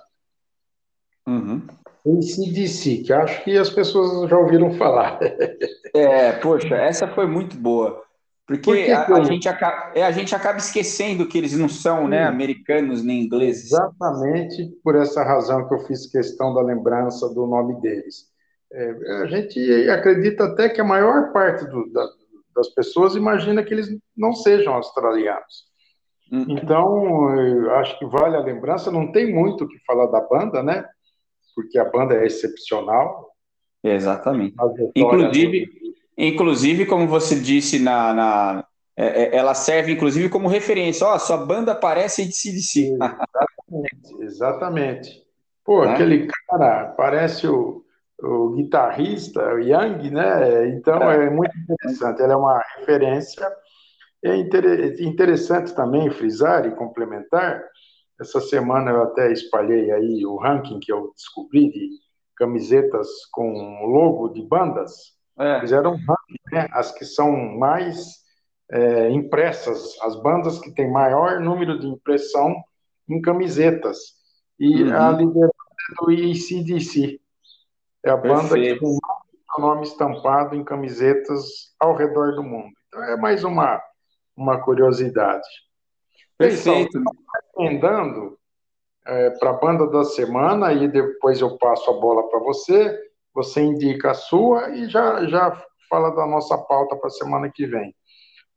uhum. 1.28 1.68
ACDC, 2.08 3.04
que 3.04 3.14
acho 3.14 3.44
que 3.44 3.56
as 3.56 3.70
pessoas 3.70 4.28
já 4.30 4.38
ouviram 4.38 4.74
falar. 4.74 5.20
é, 5.94 6.32
poxa, 6.34 6.76
essa 6.76 7.08
foi 7.08 7.28
muito 7.28 7.56
boa 7.56 8.02
Porque 8.60 8.86
Por 8.86 9.16
a, 9.16 9.18
a, 9.20 9.24
gente 9.24 9.48
acaba, 9.48 9.92
é, 9.96 10.04
a 10.04 10.12
gente 10.12 10.36
acaba 10.36 10.58
esquecendo 10.58 11.26
que 11.26 11.38
eles 11.38 11.58
não 11.58 11.70
são 11.70 12.08
né, 12.08 12.26
americanos 12.26 13.02
nem 13.02 13.22
ingleses. 13.22 13.72
Exatamente 13.72 14.68
por 14.84 14.96
essa 14.96 15.24
razão 15.24 15.68
que 15.68 15.74
eu 15.74 15.80
fiz 15.80 16.06
questão 16.08 16.54
da 16.54 16.62
lembrança 16.62 17.30
do 17.30 17.48
nome 17.48 17.80
deles. 17.80 18.30
É, 18.74 19.22
a 19.24 19.28
gente 19.28 19.90
acredita 19.90 20.46
até 20.46 20.68
que 20.68 20.82
a 20.82 20.86
maior 20.86 21.32
parte 21.32 21.66
do, 21.66 21.90
da, 21.92 22.06
das 22.54 22.70
pessoas 22.70 23.16
imagina 23.16 23.64
que 23.64 23.74
eles 23.74 23.90
não 24.16 24.34
sejam 24.34 24.74
australianos. 24.74 25.72
Uhum. 26.30 26.46
Então, 26.50 27.28
acho 27.76 27.98
que 28.00 28.06
vale 28.06 28.36
a 28.36 28.42
lembrança. 28.42 28.92
Não 28.92 29.12
tem 29.12 29.34
muito 29.34 29.64
o 29.64 29.68
que 29.68 29.80
falar 29.86 30.08
da 30.08 30.22
banda, 30.22 30.62
né? 30.62 30.86
Porque 31.56 31.78
a 31.80 31.86
banda 31.86 32.16
é 32.16 32.26
excepcional. 32.26 33.32
Exatamente. 33.84 34.56
Inclusive, 34.96 35.70
inclusive, 36.18 36.86
como 36.86 37.08
você 37.08 37.40
disse 37.40 37.80
na, 37.80 38.14
na 38.14 38.66
é, 38.96 39.24
é, 39.24 39.36
ela 39.36 39.54
serve 39.54 39.94
inclusive 39.94 40.30
como 40.30 40.48
referência. 40.48 41.08
Ó, 41.08 41.16
oh, 41.16 41.20
sua 41.20 41.38
banda 41.38 41.74
parece 41.74 42.26
de 42.26 42.36
CDC. 42.36 42.94
Exatamente, 42.94 44.24
exatamente. 44.24 45.24
Pô, 45.64 45.84
é? 45.84 45.94
aquele 45.94 46.28
cara 46.28 46.94
parece 46.98 47.48
o, 47.48 47.84
o 48.22 48.52
guitarrista, 48.52 49.54
o 49.54 49.60
Young, 49.60 50.12
né? 50.12 50.70
Então 50.70 51.10
é. 51.10 51.26
é 51.26 51.30
muito 51.30 51.52
interessante. 51.58 52.22
Ela 52.22 52.34
é 52.34 52.36
uma 52.36 52.64
referência. 52.78 53.48
É 54.24 54.36
interessante 54.36 55.74
também 55.74 56.12
frisar 56.12 56.68
e 56.68 56.76
complementar. 56.76 57.64
Essa 58.20 58.40
semana 58.40 58.92
eu 58.92 59.02
até 59.02 59.32
espalhei 59.32 59.92
aí 59.92 60.24
o 60.28 60.38
ranking 60.38 60.80
que 60.80 60.94
eu 60.94 61.12
descobri 61.16 61.72
de 61.72 61.90
camisetas 62.36 63.08
com 63.32 63.84
logo 63.88 64.30
de 64.30 64.44
bandas. 64.44 65.20
É. 65.42 65.60
Fizeram 65.60 65.98
né? 66.52 66.68
As 66.72 66.92
que 66.92 67.04
são 67.04 67.32
mais 67.58 68.22
é, 68.72 69.10
impressas, 69.10 69.98
as 70.02 70.16
bandas 70.22 70.60
que 70.60 70.72
têm 70.72 70.92
maior 70.92 71.40
número 71.40 71.80
de 71.80 71.88
impressão 71.88 72.56
em 73.10 73.20
camisetas. 73.22 73.98
E 74.60 74.84
uhum. 74.84 74.96
a 74.96 75.12
liderança 75.12 75.54
é 75.92 76.06
do 76.06 76.12
ICDC. 76.12 77.20
É 78.06 78.12
a 78.12 78.18
banda 78.18 78.50
Perfeito. 78.50 78.80
que 78.80 78.80
tem 78.80 79.00
o 79.58 79.62
nome 79.62 79.84
estampado 79.84 80.56
em 80.56 80.64
camisetas 80.64 81.74
ao 81.80 81.96
redor 81.96 82.36
do 82.36 82.44
mundo. 82.44 82.72
Então 82.88 83.04
é 83.04 83.18
mais 83.18 83.44
uma, 83.44 83.82
uma 84.38 84.62
curiosidade. 84.62 85.48
Perfeito. 86.38 87.02
Emendando 87.58 88.38
é, 89.06 89.32
para 89.32 89.50
a 89.50 89.54
banda 89.54 89.88
da 89.88 90.04
semana 90.04 90.72
e 90.72 90.88
depois 90.88 91.42
eu 91.42 91.58
passo 91.58 91.90
a 91.90 92.00
bola 92.00 92.30
para 92.30 92.40
você, 92.40 92.98
você 93.34 93.62
indica 93.62 94.12
a 94.12 94.16
sua 94.16 94.70
e 94.70 94.90
já, 94.90 95.26
já 95.26 95.64
fala 95.90 96.10
da 96.12 96.26
nossa 96.26 96.58
pauta 96.58 96.96
para 96.96 97.08
a 97.08 97.12
semana 97.12 97.50
que 97.50 97.66
vem. 97.66 97.96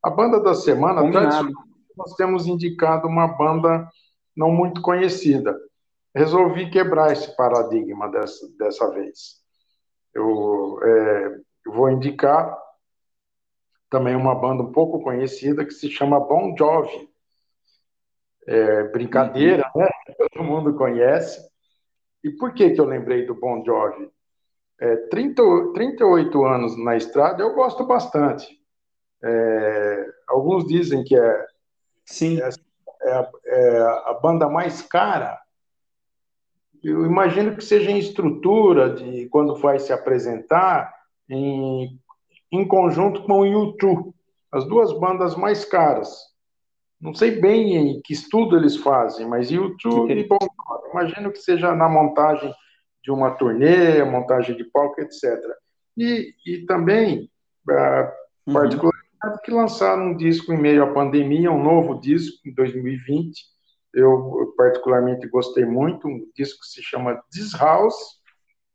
A 0.03 0.11
banda 0.11 0.41
da 0.41 0.55
semana, 0.55 1.03
nós 1.97 2.15
temos 2.17 2.47
indicado 2.47 3.09
uma 3.09 3.27
banda 3.27 3.89
não 4.37 4.51
muito 4.51 4.83
conhecida 4.83 5.57
resolvi 6.15 6.71
quebrar 6.71 7.13
esse 7.13 7.35
paradigma 7.37 8.09
dessa, 8.09 8.49
dessa 8.57 8.91
vez. 8.91 9.43
Eu, 10.15 10.79
é, 10.83 11.41
eu 11.67 11.73
vou 11.73 11.91
indicar 11.91 12.57
também 13.91 14.15
uma 14.15 14.35
banda 14.35 14.63
um 14.63 14.73
pouco 14.73 15.03
conhecida 15.03 15.65
que 15.65 15.73
se 15.73 15.91
chama 15.91 16.21
Bon 16.21 16.55
Jovi. 16.57 17.13
É, 18.47 18.85
brincadeira, 18.85 19.71
uhum. 19.75 19.83
né? 19.83 19.89
Todo 20.33 20.45
mundo 20.45 20.77
conhece. 20.77 21.41
E 22.23 22.31
por 22.31 22.55
que, 22.55 22.71
que 22.71 22.81
eu 22.81 22.85
lembrei 22.85 23.27
do 23.27 23.35
Bon 23.35 23.65
Jovi? 23.65 24.11
É, 24.81 24.97
30, 25.09 25.43
38 25.73 26.45
anos 26.45 26.77
na 26.77 26.97
estrada 26.97 27.43
eu 27.43 27.55
gosto 27.55 27.85
bastante. 27.85 28.59
É, 29.23 30.07
alguns 30.29 30.67
dizem 30.67 31.05
que 31.05 31.17
é, 31.17 31.47
Sim. 32.05 32.41
é, 32.41 32.49
é, 33.03 33.31
é 33.47 33.81
a 34.07 34.19
banda 34.21 34.49
mais 34.49 34.83
cara 34.83 35.39
eu 36.85 37.07
imagino 37.07 37.57
que 37.57 37.65
seja 37.65 37.91
em 37.91 37.99
estrutura 37.99 38.91
de 38.91 39.27
quando 39.31 39.57
vai 39.57 39.79
se 39.79 39.93
apresentar 39.93 40.95
em, 41.29 41.99
em 42.53 42.69
conjunto 42.69 43.23
com 43.23 43.41
o 43.41 43.47
YouTube, 43.47 44.13
as 44.53 44.67
duas 44.67 44.93
bandas 44.93 45.35
mais 45.35 45.65
caras. 45.65 46.15
Não 47.01 47.15
sei 47.15 47.41
bem 47.41 47.77
em 47.77 48.01
que 48.03 48.13
estudo 48.13 48.57
eles 48.57 48.77
fazem, 48.77 49.27
mas 49.27 49.51
YouTube 49.51 50.29
bom, 50.29 50.39
imagino 50.91 51.33
que 51.33 51.39
seja 51.39 51.75
na 51.75 51.89
montagem 51.89 52.55
de 53.05 53.11
uma 53.11 53.33
turnê, 53.33 54.03
montagem 54.03 54.57
de 54.57 54.65
palco, 54.65 55.01
etc. 55.01 55.39
E, 55.97 56.35
e 56.47 56.65
também, 56.65 57.31
uhum. 58.47 58.53
particularmente, 58.55 59.05
que 59.45 59.51
lançaram 59.51 60.09
um 60.09 60.17
disco 60.17 60.53
em 60.53 60.61
meio 60.61 60.83
à 60.83 60.93
pandemia, 60.93 61.53
um 61.53 61.63
novo 61.63 62.01
disco 62.01 62.49
em 62.49 62.55
2020, 62.55 63.45
eu 63.93 64.53
particularmente 64.57 65.29
gostei 65.29 65.65
muito, 65.65 66.09
um 66.09 66.27
disco 66.35 66.61
que 66.61 66.67
se 66.67 66.83
chama 66.83 67.23
This 67.31 67.53
House 67.55 67.95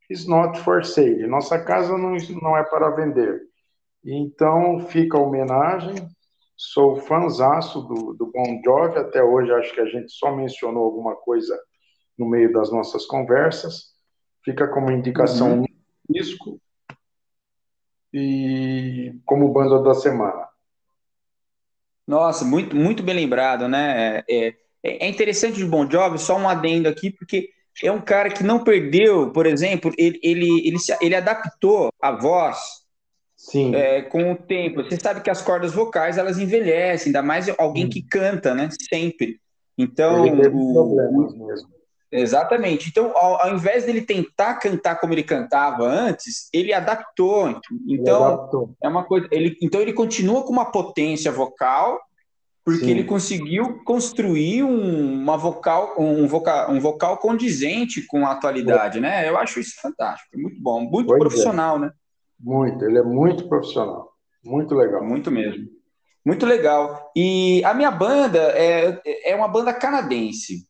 is 0.10 0.28
Not 0.28 0.60
for 0.60 0.86
Sale. 0.86 1.28
Nossa 1.28 1.60
casa 1.60 1.98
não, 1.98 2.16
não 2.42 2.58
é 2.58 2.64
para 2.64 2.90
vender. 2.92 3.42
Então 4.04 4.80
fica 4.88 5.18
a 5.18 5.22
homenagem. 5.22 6.08
Sou 6.56 6.98
fãzaço 6.98 7.82
do, 7.82 8.14
do 8.14 8.32
Bon 8.32 8.62
Jovi, 8.64 8.98
até 8.98 9.24
hoje 9.24 9.52
acho 9.54 9.74
que 9.74 9.82
a 9.82 9.86
gente 9.86 10.12
só 10.12 10.36
mencionou 10.36 10.84
alguma 10.84 11.16
coisa 11.16 11.58
no 12.18 12.28
meio 12.28 12.52
das 12.52 12.72
nossas 12.72 13.06
conversas. 13.06 13.89
Fica 14.44 14.68
como 14.68 14.92
indicação 14.92 15.60
uhum. 15.60 15.62
um 15.64 16.14
disco 16.14 16.60
e 18.14 19.14
como 19.26 19.52
banda 19.52 19.82
da 19.82 19.94
semana. 19.94 20.48
Nossa, 22.08 22.44
muito, 22.44 22.76
muito 22.76 23.04
bem 23.04 23.16
lembrado, 23.16 23.68
né? 23.68 24.24
É, 24.28 24.48
é 24.48 24.56
é, 24.84 25.08
interessante 25.08 25.62
o 25.64 25.68
Bon 25.68 25.90
Jovi, 25.90 26.18
só 26.18 26.38
um 26.38 26.48
adendo 26.48 26.88
aqui, 26.88 27.12
porque 27.12 27.50
é 27.84 27.92
um 27.92 28.02
cara 28.02 28.30
que 28.30 28.44
não 28.44 28.64
perdeu, 28.64 29.32
por 29.32 29.46
exemplo, 29.46 29.92
ele, 29.98 30.20
ele, 30.24 30.68
ele, 30.68 30.80
se, 30.80 30.96
ele 31.02 31.16
adaptou 31.16 31.90
a 32.02 32.12
voz 32.12 32.58
Sim. 33.36 33.74
É, 33.74 34.02
com 34.02 34.32
o 34.32 34.36
tempo. 34.36 34.84
Você 34.84 34.98
sabe 35.00 35.22
que 35.22 35.30
as 35.30 35.42
cordas 35.42 35.74
vocais 35.74 36.18
elas 36.18 36.38
envelhecem, 36.38 37.08
ainda 37.08 37.22
mais 37.22 37.50
alguém 37.58 37.88
que 37.88 38.02
canta, 38.02 38.54
né? 38.54 38.70
Sempre. 38.90 39.40
Então. 39.78 40.26
Ele 40.26 40.42
teve 40.42 40.56
o, 40.56 40.74
problemas 40.74 41.34
mesmo. 41.34 41.70
Exatamente. 42.12 42.90
Então, 42.90 43.16
ao, 43.16 43.42
ao, 43.42 43.54
invés 43.54 43.86
dele 43.86 44.02
tentar 44.02 44.56
cantar 44.56 45.00
como 45.00 45.14
ele 45.14 45.24
cantava 45.24 45.84
antes, 45.84 46.50
ele 46.52 46.74
adaptou. 46.74 47.50
Então, 47.50 47.78
ele 47.88 48.10
adaptou. 48.10 48.76
é 48.82 48.88
uma 48.88 49.04
coisa. 49.04 49.28
Ele, 49.32 49.56
então 49.62 49.80
ele 49.80 49.94
continua 49.94 50.44
com 50.44 50.52
uma 50.52 50.72
potência 50.72 51.32
vocal, 51.32 52.00
porque 52.66 52.86
Sim. 52.86 52.92
ele 52.92 53.04
conseguiu 53.04 53.84
construir 53.84 54.64
um, 54.64 55.14
uma 55.14 55.38
vocal, 55.38 55.94
um 56.00 56.28
vocal, 56.28 56.72
um 56.72 56.80
vocal 56.80 57.18
condizente 57.18 58.02
com 58.08 58.26
a 58.26 58.32
atualidade, 58.32 58.98
é. 58.98 59.02
né? 59.02 59.30
Eu 59.30 59.38
acho 59.38 59.60
isso 59.60 59.80
fantástico, 59.80 60.30
muito 60.36 60.62
bom, 60.62 60.82
muito 60.82 61.08
pois 61.08 61.18
é. 61.18 61.20
profissional, 61.20 61.78
é. 61.78 61.80
né? 61.80 61.92
Muito, 62.40 62.86
ele 62.86 62.98
é 62.98 63.04
muito 63.04 63.48
profissional, 63.48 64.14
muito 64.44 64.74
legal. 64.74 65.04
Muito 65.04 65.30
mesmo. 65.30 65.68
Muito 66.26 66.46
legal. 66.46 67.12
E 67.16 67.64
a 67.64 67.74
minha 67.74 67.92
banda 67.92 68.40
é, 68.56 69.02
é 69.26 69.36
uma 69.36 69.48
banda 69.48 69.74
canadense. 69.74 70.68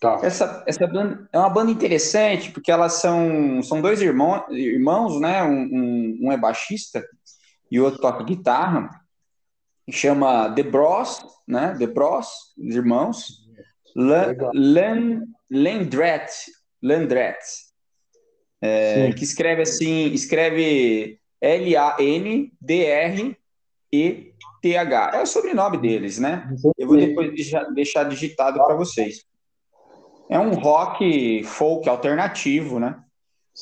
Tá. 0.00 0.20
Essa, 0.22 0.62
essa 0.66 0.86
banda 0.86 1.28
é 1.32 1.38
uma 1.38 1.50
banda 1.50 1.72
interessante, 1.72 2.52
porque 2.52 2.70
elas 2.70 2.94
são, 2.94 3.60
são 3.62 3.82
dois 3.82 4.00
irmãos, 4.00 4.44
irmãos 4.50 5.20
né? 5.20 5.42
Um, 5.42 5.62
um, 5.62 6.18
um 6.22 6.32
é 6.32 6.36
baixista 6.36 7.04
e 7.70 7.80
o 7.80 7.84
outro 7.84 8.00
toca 8.00 8.22
guitarra 8.22 8.88
chama 9.90 10.52
The 10.54 10.62
Bros, 10.62 11.20
né? 11.46 11.74
The 11.78 11.86
Bros, 11.86 12.28
os 12.58 12.74
irmãos. 12.74 13.46
Len, 13.96 15.22
Lendret, 15.50 16.30
Lendret, 16.82 17.38
é, 18.60 19.12
que 19.12 19.24
escreve 19.24 19.62
assim, 19.62 20.12
escreve 20.12 21.18
L-A-N-D-R-E-T-H. 21.40 21.90
É 25.14 25.22
o 25.22 25.26
sobrenome 25.26 25.78
deles, 25.78 26.18
né? 26.18 26.48
Eu 26.76 26.86
vou 26.86 26.96
depois 26.96 27.34
deixar, 27.34 27.64
deixar 27.72 28.04
digitado 28.04 28.62
para 28.62 28.76
vocês. 28.76 29.24
É 30.28 30.38
um 30.38 30.54
rock 30.54 31.42
folk 31.44 31.88
alternativo, 31.88 32.78
né? 32.78 33.02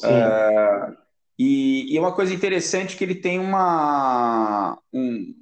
É, 0.05 0.93
e, 1.39 1.95
e 1.95 1.99
uma 1.99 2.13
coisa 2.13 2.35
interessante 2.35 2.95
é 2.95 2.99
que 2.99 3.05
ele 3.05 3.15
tem 3.15 3.39
uma 3.39 4.79
um, 4.93 5.35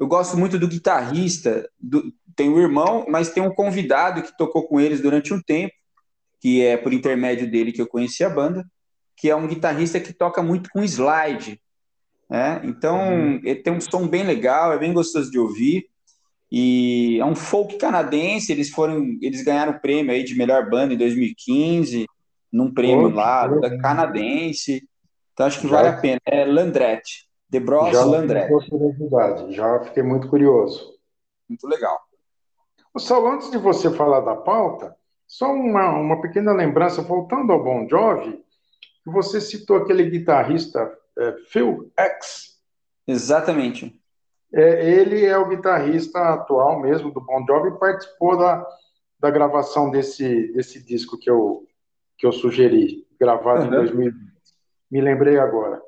eu 0.00 0.06
gosto 0.06 0.34
muito 0.38 0.58
do 0.58 0.66
guitarrista, 0.66 1.68
do, 1.78 2.10
tem 2.34 2.48
o 2.48 2.58
irmão, 2.58 3.04
mas 3.06 3.28
tem 3.28 3.42
um 3.42 3.54
convidado 3.54 4.22
que 4.22 4.34
tocou 4.34 4.66
com 4.66 4.80
eles 4.80 5.02
durante 5.02 5.34
um 5.34 5.42
tempo, 5.42 5.74
que 6.40 6.64
é 6.64 6.74
por 6.78 6.94
intermédio 6.94 7.50
dele 7.50 7.70
que 7.70 7.82
eu 7.82 7.86
conheci 7.86 8.24
a 8.24 8.30
banda, 8.30 8.66
que 9.14 9.28
é 9.28 9.36
um 9.36 9.46
guitarrista 9.46 10.00
que 10.00 10.14
toca 10.14 10.42
muito 10.42 10.70
com 10.70 10.82
slide. 10.82 11.60
Né? 12.30 12.62
Então, 12.64 12.96
uhum. 12.96 13.40
ele 13.44 13.56
tem 13.56 13.74
um 13.74 13.80
som 13.80 14.08
bem 14.08 14.22
legal, 14.22 14.72
é 14.72 14.78
bem 14.78 14.94
gostoso 14.94 15.30
de 15.30 15.38
ouvir. 15.38 15.89
E 16.50 17.18
é 17.20 17.24
um 17.24 17.34
folk 17.34 17.76
canadense, 17.76 18.50
eles 18.50 18.70
foram, 18.70 19.16
eles 19.22 19.42
ganharam 19.44 19.72
o 19.72 19.80
prêmio 19.80 20.12
aí 20.12 20.24
de 20.24 20.34
melhor 20.34 20.68
banda 20.68 20.92
em 20.92 20.98
2015, 20.98 22.06
num 22.52 22.72
prêmio 22.72 23.08
lá 23.08 23.46
da 23.46 23.78
canadense. 23.78 24.82
Então 25.32 25.46
acho 25.46 25.60
que 25.60 25.66
vale 25.66 25.88
a 25.88 25.96
pena. 25.96 26.20
É 26.26 26.44
Landrete. 26.44 27.30
De 27.48 27.58
Bros 27.58 27.92
Landré. 27.92 28.48
Já 29.50 29.80
fiquei 29.80 30.02
muito 30.02 30.28
curioso. 30.28 30.94
Muito 31.48 31.66
legal. 31.66 31.98
Só 32.96 33.26
antes 33.28 33.50
de 33.50 33.58
você 33.58 33.90
falar 33.90 34.20
da 34.20 34.36
pauta, 34.36 34.96
só 35.26 35.52
uma, 35.52 35.90
uma 35.98 36.20
pequena 36.20 36.52
lembrança, 36.52 37.02
voltando 37.02 37.52
ao 37.52 37.62
Bon 37.62 37.88
Jovi, 37.88 38.40
você 39.04 39.40
citou 39.40 39.76
aquele 39.76 40.10
guitarrista 40.10 40.92
é, 41.18 41.36
Phil 41.48 41.90
X. 41.96 42.60
Exatamente. 43.06 43.99
É, 44.52 44.90
ele 44.90 45.24
é 45.24 45.38
o 45.38 45.48
guitarrista 45.48 46.18
atual 46.18 46.80
mesmo 46.80 47.12
do 47.12 47.20
Bon 47.20 47.44
Jovi 47.46 47.68
e 47.68 47.78
participou 47.78 48.36
da, 48.36 48.66
da 49.18 49.30
gravação 49.30 49.90
desse, 49.90 50.52
desse 50.52 50.84
disco 50.84 51.18
que 51.18 51.30
eu, 51.30 51.66
que 52.18 52.26
eu 52.26 52.32
sugeri, 52.32 53.06
gravado 53.18 53.62
uhum. 53.62 53.68
em 53.68 53.70
2020. 53.70 54.30
Me 54.90 55.00
lembrei 55.00 55.38
agora. 55.38 55.80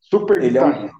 Super 0.00 0.38
ele 0.38 0.48
guitarrista. 0.48 0.96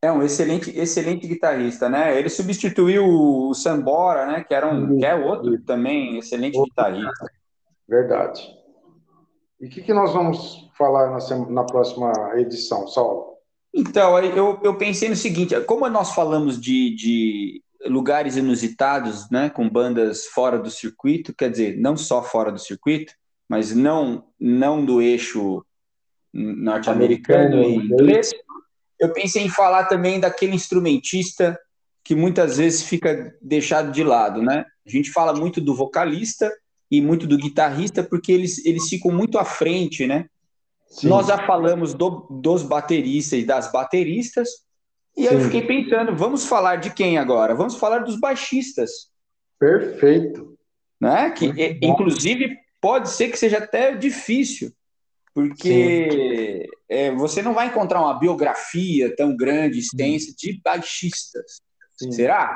É 0.00 0.12
um, 0.12 0.14
é 0.14 0.18
um, 0.18 0.22
excelente, 0.22 0.78
excelente 0.78 1.26
guitarrista, 1.26 1.88
né? 1.88 2.16
Ele 2.16 2.28
substituiu 2.28 3.04
o 3.04 3.54
Sambora, 3.54 4.26
né? 4.26 4.44
Que 4.44 4.54
era 4.54 4.72
um, 4.72 4.98
que 4.98 5.04
é 5.04 5.14
outro 5.14 5.60
também 5.62 6.18
excelente 6.18 6.56
outro. 6.56 6.70
guitarrista. 6.70 7.32
Verdade. 7.88 8.62
E 9.60 9.66
o 9.66 9.70
que, 9.70 9.82
que 9.82 9.92
nós 9.92 10.12
vamos 10.12 10.70
falar 10.76 11.10
na, 11.10 11.50
na 11.50 11.64
próxima 11.64 12.12
edição, 12.36 12.86
Saulo? 12.86 13.31
Então, 13.74 14.18
eu, 14.18 14.60
eu 14.62 14.76
pensei 14.76 15.08
no 15.08 15.16
seguinte: 15.16 15.58
como 15.62 15.88
nós 15.88 16.14
falamos 16.14 16.60
de, 16.60 16.94
de 16.94 17.62
lugares 17.86 18.36
inusitados, 18.36 19.30
né, 19.30 19.48
com 19.50 19.68
bandas 19.68 20.26
fora 20.26 20.58
do 20.58 20.70
circuito, 20.70 21.34
quer 21.34 21.50
dizer, 21.50 21.78
não 21.78 21.96
só 21.96 22.22
fora 22.22 22.52
do 22.52 22.58
circuito, 22.58 23.14
mas 23.48 23.74
não, 23.74 24.24
não 24.38 24.84
do 24.84 25.00
eixo 25.00 25.64
norte-americano 26.32 27.62
e 27.62 27.74
inglês, 27.74 28.30
eu 28.98 29.12
pensei 29.12 29.42
em 29.42 29.48
falar 29.48 29.84
também 29.84 30.18
daquele 30.18 30.54
instrumentista 30.54 31.58
que 32.04 32.14
muitas 32.14 32.56
vezes 32.56 32.82
fica 32.82 33.34
deixado 33.40 33.92
de 33.92 34.02
lado, 34.02 34.42
né? 34.42 34.64
A 34.86 34.90
gente 34.90 35.10
fala 35.10 35.32
muito 35.32 35.60
do 35.60 35.74
vocalista 35.74 36.52
e 36.90 37.00
muito 37.00 37.26
do 37.26 37.36
guitarrista 37.36 38.02
porque 38.02 38.32
eles, 38.32 38.64
eles 38.64 38.88
ficam 38.88 39.10
muito 39.10 39.38
à 39.38 39.44
frente, 39.44 40.06
né? 40.06 40.26
Sim. 40.92 41.08
Nós 41.08 41.26
já 41.26 41.38
falamos 41.46 41.94
do, 41.94 42.26
dos 42.30 42.62
bateristas 42.62 43.38
e 43.38 43.44
das 43.46 43.72
bateristas, 43.72 44.48
e 45.16 45.22
Sim. 45.22 45.28
aí 45.28 45.34
eu 45.34 45.40
fiquei 45.40 45.62
pensando, 45.62 46.14
vamos 46.14 46.44
falar 46.46 46.76
de 46.76 46.92
quem 46.92 47.16
agora? 47.16 47.54
Vamos 47.54 47.76
falar 47.76 48.00
dos 48.00 48.20
baixistas. 48.20 48.90
Perfeito. 49.58 50.54
Né? 51.00 51.30
Que, 51.30 51.78
inclusive, 51.82 52.56
pode 52.80 53.08
ser 53.08 53.30
que 53.30 53.38
seja 53.38 53.56
até 53.56 53.94
difícil, 53.94 54.70
porque 55.34 56.68
é, 56.88 57.10
você 57.12 57.40
não 57.40 57.54
vai 57.54 57.68
encontrar 57.68 58.02
uma 58.02 58.18
biografia 58.18 59.14
tão 59.16 59.34
grande, 59.34 59.78
extensa, 59.78 60.34
de 60.36 60.60
baixistas. 60.62 61.62
Sim. 61.96 62.12
Será? 62.12 62.54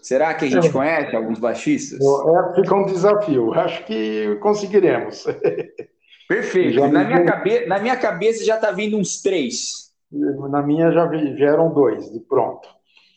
Será 0.00 0.34
que 0.34 0.44
a 0.44 0.48
gente 0.48 0.68
é. 0.68 0.72
conhece 0.72 1.16
alguns 1.16 1.40
baixistas? 1.40 1.98
É, 2.00 2.54
fica 2.54 2.74
um 2.76 2.86
desafio. 2.86 3.52
Acho 3.54 3.84
que 3.84 4.36
conseguiremos. 4.40 5.24
Perfeito. 6.28 6.86
Na 6.88 7.04
minha, 7.04 7.24
cabe... 7.24 7.66
Na 7.66 7.78
minha 7.78 7.96
cabeça 7.96 8.44
já 8.44 8.56
está 8.56 8.70
vindo 8.70 8.96
uns 8.96 9.22
três. 9.22 9.92
Na 10.10 10.62
minha 10.62 10.90
já 10.92 11.06
vieram 11.06 11.72
dois, 11.72 12.10
de 12.12 12.20
pronto. 12.20 12.68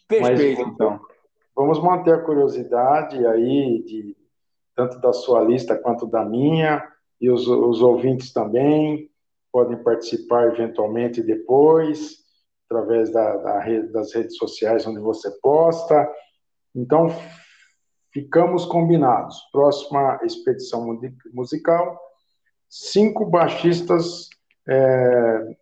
Perfeito, 0.07 0.61
Mas, 0.61 0.73
então. 0.73 0.99
Vamos 1.55 1.79
manter 1.81 2.13
a 2.13 2.21
curiosidade 2.21 3.25
aí, 3.27 3.83
de, 3.83 4.15
tanto 4.75 4.99
da 4.99 5.11
sua 5.13 5.41
lista 5.43 5.77
quanto 5.77 6.07
da 6.07 6.23
minha, 6.23 6.83
e 7.19 7.29
os, 7.29 7.47
os 7.47 7.81
ouvintes 7.81 8.31
também 8.31 9.09
podem 9.51 9.77
participar 9.83 10.47
eventualmente 10.47 11.21
depois, 11.21 12.17
através 12.65 13.11
da, 13.11 13.35
da 13.37 13.59
rede, 13.59 13.91
das 13.91 14.13
redes 14.13 14.37
sociais 14.37 14.85
onde 14.87 14.99
você 14.99 15.29
posta. 15.41 16.09
Então, 16.73 17.07
ficamos 18.13 18.65
combinados. 18.65 19.37
Próxima 19.51 20.19
expedição 20.23 20.99
musical 21.33 21.99
cinco 22.69 23.25
baixistas 23.25 24.29
é, 24.67 25.55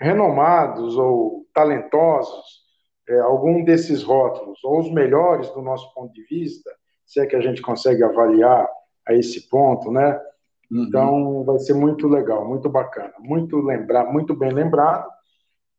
renomados 0.00 0.96
ou 0.96 1.46
talentosos, 1.52 2.62
é, 3.08 3.18
algum 3.20 3.64
desses 3.64 4.02
rótulos, 4.02 4.62
ou 4.62 4.78
os 4.80 4.92
melhores 4.92 5.50
do 5.50 5.60
nosso 5.60 5.92
ponto 5.92 6.12
de 6.12 6.22
vista, 6.24 6.70
se 7.04 7.20
é 7.20 7.26
que 7.26 7.34
a 7.34 7.40
gente 7.40 7.60
consegue 7.60 8.04
avaliar 8.04 8.68
a 9.06 9.14
esse 9.14 9.48
ponto, 9.48 9.90
né? 9.90 10.20
Uhum. 10.70 10.84
Então 10.84 11.44
vai 11.44 11.58
ser 11.58 11.74
muito 11.74 12.06
legal, 12.06 12.46
muito 12.46 12.68
bacana, 12.68 13.14
muito 13.18 13.58
lembrar, 13.60 14.04
muito 14.12 14.36
bem 14.36 14.52
lembrado. 14.52 15.08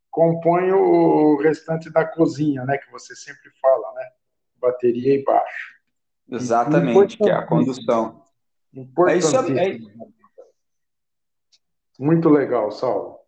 Compõe 0.10 0.72
o 0.72 1.38
restante 1.38 1.92
da 1.92 2.04
cozinha, 2.04 2.66
né? 2.66 2.78
Que 2.80 2.92
você 2.92 3.16
sempre 3.16 3.52
fala, 3.62 3.94
né? 3.94 4.06
Bateria 4.60 5.14
e 5.14 5.24
baixo. 5.24 5.76
Exatamente, 6.32 7.18
que 7.18 7.30
é 7.30 7.34
a 7.34 7.46
condução. 7.46 8.24
É 9.08 9.16
isso, 9.18 9.36
é, 9.38 9.80
muito 12.00 12.30
legal, 12.30 12.72
Saulo. 12.72 13.20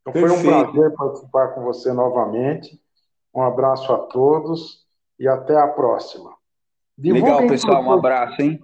Então, 0.00 0.12
foi 0.14 0.30
um 0.30 0.42
prazer 0.42 0.94
participar 0.96 1.48
com 1.48 1.62
você 1.62 1.92
novamente. 1.92 2.80
Um 3.34 3.42
abraço 3.42 3.92
a 3.92 3.98
todos 3.98 4.86
e 5.18 5.28
até 5.28 5.54
a 5.56 5.68
próxima. 5.68 6.34
Divulguem 6.96 7.34
legal, 7.34 7.48
pessoal. 7.48 7.82
Um 7.82 7.92
abraço, 7.92 8.40
hein? 8.40 8.58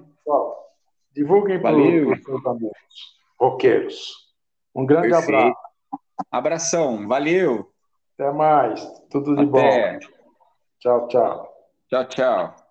Divulguem 1.12 1.60
para 1.60 1.76
os 1.76 2.24
seus 2.24 2.46
amigos 2.46 3.20
roqueiros. 3.38 4.32
Um 4.74 4.86
grande 4.86 5.10
Perfeito. 5.10 5.34
abraço. 5.34 5.60
Abração. 6.30 7.06
Valeu. 7.06 7.70
Até 8.14 8.32
mais. 8.32 8.82
Tudo 9.10 9.36
de 9.36 9.42
até. 9.42 9.98
bom. 9.98 10.08
Tchau, 10.78 11.08
tchau. 11.08 11.52
Tchau, 11.90 12.04
tchau. 12.06 12.61